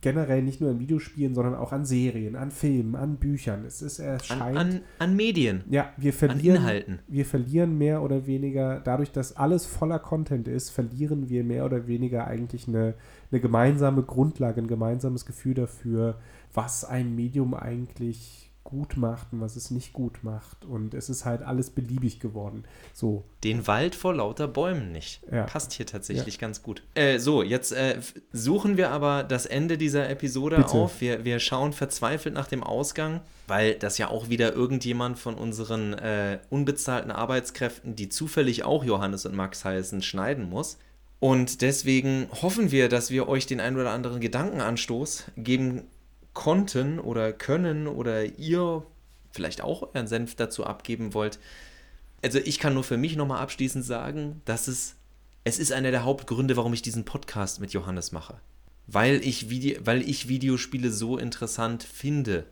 generell 0.00 0.42
nicht 0.42 0.60
nur 0.60 0.70
an 0.70 0.78
Videospielen, 0.78 1.34
sondern 1.34 1.56
auch 1.56 1.72
an 1.72 1.84
Serien, 1.84 2.36
an 2.36 2.50
Filmen, 2.52 2.94
an 2.94 3.16
Büchern. 3.16 3.64
Es 3.64 3.82
ist 3.82 3.98
erscheint. 3.98 4.56
An, 4.56 4.56
an, 4.56 4.80
an 5.00 5.16
Medien. 5.16 5.64
Ja, 5.68 5.92
wir 5.96 6.12
verlieren. 6.12 6.58
An 6.58 6.62
Inhalten. 6.62 6.98
Wir 7.08 7.26
verlieren 7.26 7.76
mehr 7.76 8.02
oder 8.02 8.26
weniger, 8.26 8.80
dadurch, 8.80 9.10
dass 9.10 9.36
alles 9.36 9.66
voller 9.66 9.98
Content 9.98 10.46
ist, 10.46 10.70
verlieren 10.70 11.28
wir 11.28 11.42
mehr 11.42 11.64
oder 11.64 11.88
weniger 11.88 12.26
eigentlich 12.26 12.68
eine, 12.68 12.94
eine 13.32 13.40
gemeinsame 13.40 14.02
Grundlage, 14.02 14.60
ein 14.60 14.68
gemeinsames 14.68 15.26
Gefühl 15.26 15.54
dafür, 15.54 16.18
was 16.54 16.84
ein 16.84 17.16
Medium 17.16 17.54
eigentlich 17.54 18.49
gut 18.64 18.96
macht 18.96 19.32
und 19.32 19.40
was 19.40 19.56
es 19.56 19.70
nicht 19.70 19.92
gut 19.92 20.22
macht. 20.22 20.64
Und 20.64 20.94
es 20.94 21.08
ist 21.08 21.24
halt 21.24 21.42
alles 21.42 21.70
beliebig 21.70 22.20
geworden. 22.20 22.64
So. 22.92 23.24
Den 23.42 23.66
Wald 23.66 23.94
vor 23.94 24.14
lauter 24.14 24.46
Bäumen 24.48 24.92
nicht. 24.92 25.22
Ja. 25.30 25.44
Passt 25.44 25.72
hier 25.72 25.86
tatsächlich 25.86 26.34
ja. 26.34 26.40
ganz 26.40 26.62
gut. 26.62 26.82
Äh, 26.94 27.18
so, 27.18 27.42
jetzt 27.42 27.72
äh, 27.72 28.00
suchen 28.32 28.76
wir 28.76 28.90
aber 28.90 29.24
das 29.24 29.46
Ende 29.46 29.78
dieser 29.78 30.08
Episode 30.08 30.56
Bitte. 30.56 30.70
auf. 30.70 31.00
Wir, 31.00 31.24
wir 31.24 31.40
schauen 31.40 31.72
verzweifelt 31.72 32.34
nach 32.34 32.48
dem 32.48 32.62
Ausgang, 32.62 33.20
weil 33.46 33.74
das 33.74 33.98
ja 33.98 34.08
auch 34.08 34.28
wieder 34.28 34.52
irgendjemand 34.52 35.18
von 35.18 35.34
unseren 35.34 35.94
äh, 35.94 36.38
unbezahlten 36.50 37.10
Arbeitskräften, 37.10 37.96
die 37.96 38.08
zufällig 38.08 38.64
auch 38.64 38.84
Johannes 38.84 39.26
und 39.26 39.34
Max 39.34 39.64
heißen, 39.64 40.02
schneiden 40.02 40.48
muss. 40.48 40.78
Und 41.18 41.60
deswegen 41.60 42.28
hoffen 42.42 42.70
wir, 42.70 42.88
dass 42.88 43.10
wir 43.10 43.28
euch 43.28 43.46
den 43.46 43.60
ein 43.60 43.76
oder 43.76 43.90
anderen 43.90 44.20
Gedankenanstoß 44.20 45.24
geben 45.36 45.82
konnten 46.40 46.98
oder 46.98 47.34
können 47.34 47.86
oder 47.86 48.38
ihr 48.38 48.86
vielleicht 49.30 49.60
auch 49.60 49.82
euren 49.94 50.06
Senf 50.06 50.36
dazu 50.36 50.64
abgeben 50.64 51.12
wollt. 51.12 51.38
Also 52.22 52.38
ich 52.38 52.58
kann 52.58 52.72
nur 52.72 52.82
für 52.82 52.96
mich 52.96 53.14
nochmal 53.14 53.42
abschließend 53.42 53.84
sagen, 53.84 54.40
dass 54.46 54.66
es, 54.66 54.96
es 55.44 55.58
ist 55.58 55.70
einer 55.70 55.90
der 55.90 56.02
Hauptgründe, 56.02 56.56
warum 56.56 56.72
ich 56.72 56.80
diesen 56.80 57.04
Podcast 57.04 57.60
mit 57.60 57.74
Johannes 57.74 58.10
mache. 58.12 58.40
Weil 58.86 59.20
ich, 59.22 59.50
weil 59.84 60.00
ich 60.00 60.28
Videospiele 60.28 60.90
so 60.90 61.18
interessant 61.18 61.82
finde. 61.82 62.46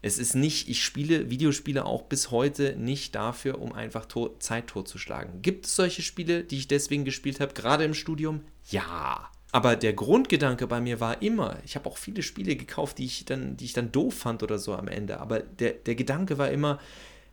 Es 0.00 0.16
ist 0.16 0.34
nicht, 0.34 0.70
ich 0.70 0.82
spiele 0.82 1.28
Videospiele 1.28 1.84
auch 1.84 2.04
bis 2.04 2.30
heute 2.30 2.76
nicht 2.76 3.14
dafür, 3.14 3.60
um 3.60 3.74
einfach 3.74 4.06
to 4.06 4.38
Zeit 4.38 4.68
totzuschlagen. 4.68 5.42
Gibt 5.42 5.66
es 5.66 5.76
solche 5.76 6.00
Spiele, 6.00 6.44
die 6.44 6.56
ich 6.56 6.68
deswegen 6.68 7.04
gespielt 7.04 7.40
habe, 7.40 7.52
gerade 7.52 7.84
im 7.84 7.92
Studium? 7.92 8.40
Ja. 8.70 9.30
Aber 9.50 9.76
der 9.76 9.94
Grundgedanke 9.94 10.66
bei 10.66 10.80
mir 10.80 11.00
war 11.00 11.22
immer, 11.22 11.58
ich 11.64 11.74
habe 11.74 11.88
auch 11.88 11.96
viele 11.96 12.22
Spiele 12.22 12.54
gekauft, 12.56 12.98
die 12.98 13.06
ich 13.06 13.24
dann, 13.24 13.56
die 13.56 13.64
ich 13.64 13.72
dann 13.72 13.92
doof 13.92 14.14
fand 14.14 14.42
oder 14.42 14.58
so 14.58 14.74
am 14.74 14.88
Ende. 14.88 15.20
Aber 15.20 15.40
der, 15.40 15.72
der 15.72 15.94
Gedanke 15.94 16.36
war 16.36 16.50
immer, 16.50 16.78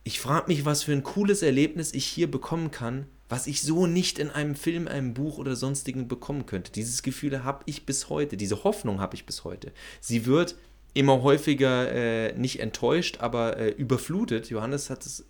ich 0.02 0.20
frage 0.20 0.46
mich, 0.46 0.64
was 0.64 0.84
für 0.84 0.92
ein 0.92 1.02
cooles 1.02 1.42
Erlebnis 1.42 1.92
ich 1.92 2.06
hier 2.06 2.30
bekommen 2.30 2.70
kann, 2.70 3.06
was 3.28 3.46
ich 3.46 3.60
so 3.60 3.86
nicht 3.86 4.18
in 4.18 4.30
einem 4.30 4.54
Film, 4.54 4.88
einem 4.88 5.14
Buch 5.14 5.38
oder 5.38 5.56
sonstigen 5.56 6.08
bekommen 6.08 6.46
könnte. 6.46 6.72
Dieses 6.72 7.02
Gefühl 7.02 7.44
habe 7.44 7.64
ich 7.66 7.84
bis 7.84 8.08
heute, 8.08 8.36
diese 8.36 8.64
Hoffnung 8.64 9.00
habe 9.00 9.16
ich 9.16 9.26
bis 9.26 9.44
heute. 9.44 9.72
Sie 10.00 10.24
wird 10.24 10.56
immer 10.94 11.22
häufiger 11.22 11.92
äh, 11.92 12.32
nicht 12.34 12.60
enttäuscht, 12.60 13.18
aber 13.20 13.58
äh, 13.58 13.68
überflutet. 13.68 14.48
Johannes 14.48 14.88
hat 14.88 15.04
es 15.04 15.26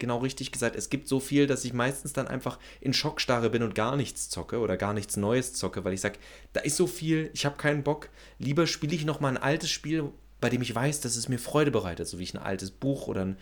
genau 0.00 0.18
richtig 0.18 0.50
gesagt. 0.50 0.74
Es 0.74 0.90
gibt 0.90 1.06
so 1.06 1.20
viel, 1.20 1.46
dass 1.46 1.64
ich 1.64 1.72
meistens 1.72 2.12
dann 2.12 2.26
einfach 2.26 2.58
in 2.80 2.92
Schockstarre 2.92 3.50
bin 3.50 3.62
und 3.62 3.74
gar 3.74 3.96
nichts 3.96 4.28
zocke 4.28 4.58
oder 4.58 4.76
gar 4.76 4.94
nichts 4.94 5.16
Neues 5.16 5.52
zocke, 5.54 5.84
weil 5.84 5.92
ich 5.92 6.00
sage, 6.00 6.18
da 6.52 6.60
ist 6.60 6.76
so 6.76 6.86
viel, 6.86 7.30
ich 7.32 7.46
habe 7.46 7.56
keinen 7.56 7.84
Bock. 7.84 8.08
Lieber 8.38 8.66
spiele 8.66 8.94
ich 8.94 9.04
nochmal 9.04 9.36
ein 9.36 9.42
altes 9.42 9.70
Spiel, 9.70 10.10
bei 10.40 10.48
dem 10.48 10.62
ich 10.62 10.74
weiß, 10.74 11.00
dass 11.00 11.16
es 11.16 11.28
mir 11.28 11.38
Freude 11.38 11.70
bereitet, 11.70 12.08
so 12.08 12.18
wie 12.18 12.24
ich 12.24 12.34
ein 12.34 12.42
altes 12.42 12.70
Buch 12.70 13.06
oder 13.06 13.22
einen 13.22 13.36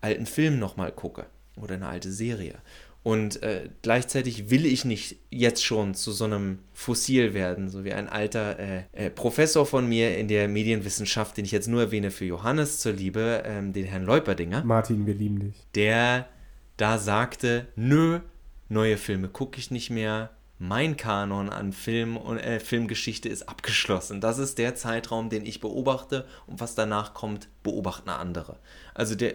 alten 0.00 0.26
Film 0.26 0.58
nochmal 0.58 0.92
gucke 0.92 1.26
oder 1.56 1.76
eine 1.76 1.88
alte 1.88 2.12
Serie. 2.12 2.58
Und 3.02 3.42
äh, 3.42 3.70
gleichzeitig 3.80 4.50
will 4.50 4.66
ich 4.66 4.84
nicht 4.84 5.16
jetzt 5.30 5.64
schon 5.64 5.94
zu 5.94 6.12
so 6.12 6.24
einem 6.24 6.58
Fossil 6.74 7.32
werden, 7.32 7.70
so 7.70 7.82
wie 7.84 7.94
ein 7.94 8.08
alter 8.08 8.58
äh, 8.58 8.82
äh, 8.92 9.10
Professor 9.10 9.64
von 9.64 9.88
mir 9.88 10.18
in 10.18 10.28
der 10.28 10.48
Medienwissenschaft, 10.48 11.36
den 11.38 11.46
ich 11.46 11.50
jetzt 11.50 11.68
nur 11.68 11.80
erwähne 11.80 12.10
für 12.10 12.26
Johannes 12.26 12.78
zur 12.78 12.92
Liebe, 12.92 13.42
ähm, 13.46 13.72
den 13.72 13.86
Herrn 13.86 14.04
Leuperdinger. 14.04 14.64
Martin, 14.64 15.06
wir 15.06 15.14
lieben 15.14 15.38
dich. 15.38 15.54
Der 15.74 16.28
da 16.76 16.96
sagte, 16.96 17.68
nö, 17.76 18.20
neue 18.68 18.96
Filme 18.96 19.28
gucke 19.28 19.58
ich 19.58 19.70
nicht 19.70 19.90
mehr. 19.90 20.30
Mein 20.58 20.98
Kanon 20.98 21.48
an 21.48 21.72
Film 21.72 22.18
und 22.18 22.38
äh, 22.38 22.60
Filmgeschichte 22.60 23.30
ist 23.30 23.48
abgeschlossen. 23.48 24.20
Das 24.20 24.38
ist 24.38 24.58
der 24.58 24.74
Zeitraum, 24.74 25.30
den 25.30 25.46
ich 25.46 25.60
beobachte 25.60 26.26
und 26.46 26.60
was 26.60 26.74
danach 26.74 27.14
kommt, 27.14 27.48
beobachten 27.62 28.10
andere. 28.10 28.58
Also 28.94 29.14
der 29.14 29.34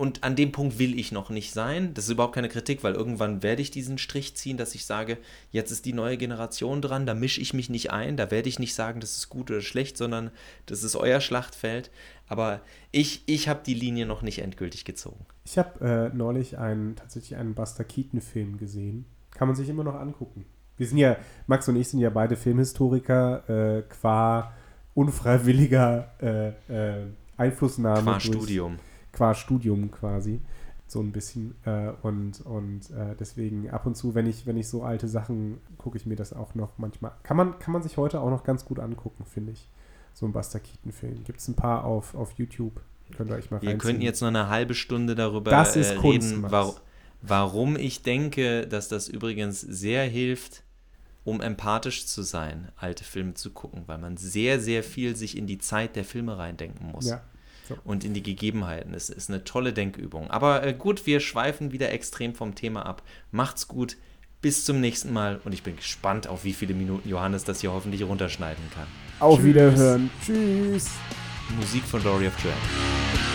und 0.00 0.24
an 0.24 0.34
dem 0.34 0.50
Punkt 0.50 0.78
will 0.78 0.98
ich 0.98 1.12
noch 1.12 1.28
nicht 1.28 1.52
sein. 1.52 1.92
Das 1.92 2.06
ist 2.06 2.12
überhaupt 2.12 2.34
keine 2.34 2.48
Kritik, 2.48 2.82
weil 2.82 2.94
irgendwann 2.94 3.42
werde 3.42 3.60
ich 3.60 3.70
diesen 3.70 3.98
Strich 3.98 4.34
ziehen, 4.34 4.56
dass 4.56 4.74
ich 4.74 4.86
sage, 4.86 5.18
jetzt 5.50 5.70
ist 5.70 5.84
die 5.84 5.92
neue 5.92 6.16
Generation 6.16 6.80
dran, 6.80 7.04
da 7.04 7.12
mische 7.12 7.42
ich 7.42 7.52
mich 7.52 7.68
nicht 7.68 7.90
ein, 7.90 8.16
da 8.16 8.30
werde 8.30 8.48
ich 8.48 8.58
nicht 8.58 8.74
sagen, 8.74 9.00
das 9.00 9.18
ist 9.18 9.28
gut 9.28 9.50
oder 9.50 9.60
schlecht, 9.60 9.98
sondern 9.98 10.30
das 10.64 10.84
ist 10.84 10.96
euer 10.96 11.20
Schlachtfeld. 11.20 11.90
Aber 12.28 12.62
ich, 12.92 13.24
ich 13.26 13.46
habe 13.46 13.60
die 13.66 13.74
Linie 13.74 14.06
noch 14.06 14.22
nicht 14.22 14.38
endgültig 14.38 14.86
gezogen. 14.86 15.26
Ich 15.44 15.58
habe 15.58 15.84
äh, 15.84 16.16
neulich 16.16 16.56
einen, 16.56 16.96
tatsächlich 16.96 17.36
einen 17.36 17.52
Buster 17.52 17.84
Keaton-Film 17.84 18.56
gesehen. 18.56 19.04
Kann 19.32 19.48
man 19.48 19.54
sich 19.54 19.68
immer 19.68 19.84
noch 19.84 19.96
angucken. 19.96 20.46
Wir 20.78 20.86
sind 20.86 20.96
ja, 20.96 21.18
Max 21.46 21.68
und 21.68 21.76
ich 21.76 21.88
sind 21.88 22.00
ja 22.00 22.08
beide 22.08 22.36
Filmhistoriker, 22.36 23.78
äh, 23.78 23.82
qua 23.82 24.54
unfreiwilliger 24.94 26.10
äh, 26.22 26.48
äh 26.72 27.06
Einflussnahme. 27.36 28.02
Qua 28.02 28.20
Studium 28.20 28.78
qua 29.12 29.34
Studium 29.34 29.90
quasi. 29.90 30.40
So 30.86 31.00
ein 31.00 31.12
bisschen. 31.12 31.54
Äh, 31.64 31.92
und 32.02 32.40
und 32.40 32.90
äh, 32.90 33.14
deswegen 33.18 33.70
ab 33.70 33.86
und 33.86 33.96
zu, 33.96 34.14
wenn 34.14 34.26
ich, 34.26 34.46
wenn 34.46 34.56
ich 34.56 34.68
so 34.68 34.82
alte 34.82 35.08
Sachen, 35.08 35.58
gucke 35.78 35.96
ich 35.96 36.06
mir 36.06 36.16
das 36.16 36.32
auch 36.32 36.54
noch 36.54 36.78
manchmal. 36.78 37.12
Kann 37.22 37.36
man, 37.36 37.58
kann 37.58 37.72
man 37.72 37.82
sich 37.82 37.96
heute 37.96 38.20
auch 38.20 38.30
noch 38.30 38.44
ganz 38.44 38.64
gut 38.64 38.80
angucken, 38.80 39.24
finde 39.24 39.52
ich. 39.52 39.68
So 40.14 40.26
ein 40.26 40.32
Buster 40.32 40.58
Keaton-Film. 40.58 41.22
Gibt 41.24 41.38
es 41.38 41.48
ein 41.48 41.54
paar 41.54 41.84
auf, 41.84 42.14
auf 42.14 42.32
YouTube. 42.32 42.80
Könnt 43.16 43.30
ihr 43.30 43.36
euch 43.36 43.50
mal. 43.50 43.62
Wir 43.62 43.78
könnten 43.78 44.02
jetzt 44.02 44.20
noch 44.20 44.28
eine 44.28 44.48
halbe 44.48 44.74
Stunde 44.74 45.14
darüber 45.14 45.50
das 45.50 45.76
ist 45.76 45.92
äh, 45.92 45.98
reden, 45.98 46.50
war, 46.50 46.74
warum 47.22 47.76
ich 47.76 48.02
denke, 48.02 48.66
dass 48.66 48.88
das 48.88 49.08
übrigens 49.08 49.60
sehr 49.60 50.04
hilft, 50.04 50.62
um 51.24 51.40
empathisch 51.40 52.06
zu 52.06 52.22
sein, 52.22 52.70
alte 52.76 53.04
Filme 53.04 53.34
zu 53.34 53.50
gucken, 53.50 53.84
weil 53.86 53.98
man 53.98 54.16
sehr, 54.16 54.60
sehr 54.60 54.82
viel 54.82 55.16
sich 55.16 55.36
in 55.36 55.46
die 55.46 55.58
Zeit 55.58 55.96
der 55.96 56.04
Filme 56.04 56.38
reindenken 56.38 56.90
muss. 56.90 57.08
Ja, 57.08 57.22
und 57.84 58.04
in 58.04 58.14
die 58.14 58.22
Gegebenheiten. 58.22 58.94
Es 58.94 59.10
ist 59.10 59.30
eine 59.30 59.44
tolle 59.44 59.72
Denkübung. 59.72 60.30
Aber 60.30 60.64
äh, 60.64 60.74
gut, 60.74 61.06
wir 61.06 61.20
schweifen 61.20 61.72
wieder 61.72 61.90
extrem 61.90 62.34
vom 62.34 62.54
Thema 62.54 62.86
ab. 62.86 63.02
Macht's 63.30 63.68
gut. 63.68 63.96
Bis 64.42 64.64
zum 64.64 64.80
nächsten 64.80 65.12
Mal 65.12 65.38
und 65.44 65.52
ich 65.52 65.62
bin 65.62 65.76
gespannt, 65.76 66.26
auf 66.26 66.44
wie 66.44 66.54
viele 66.54 66.72
Minuten 66.72 67.06
Johannes 67.08 67.44
das 67.44 67.60
hier 67.60 67.72
hoffentlich 67.72 68.02
runterschneiden 68.02 68.64
kann. 68.74 68.86
Auf 69.18 69.36
Tschüss. 69.36 69.46
Wiederhören. 69.46 70.10
Tschüss. 70.24 70.88
Musik 71.58 71.82
von 71.84 72.02
Dory 72.02 72.26
of 72.28 72.34
Joanne. 72.42 73.29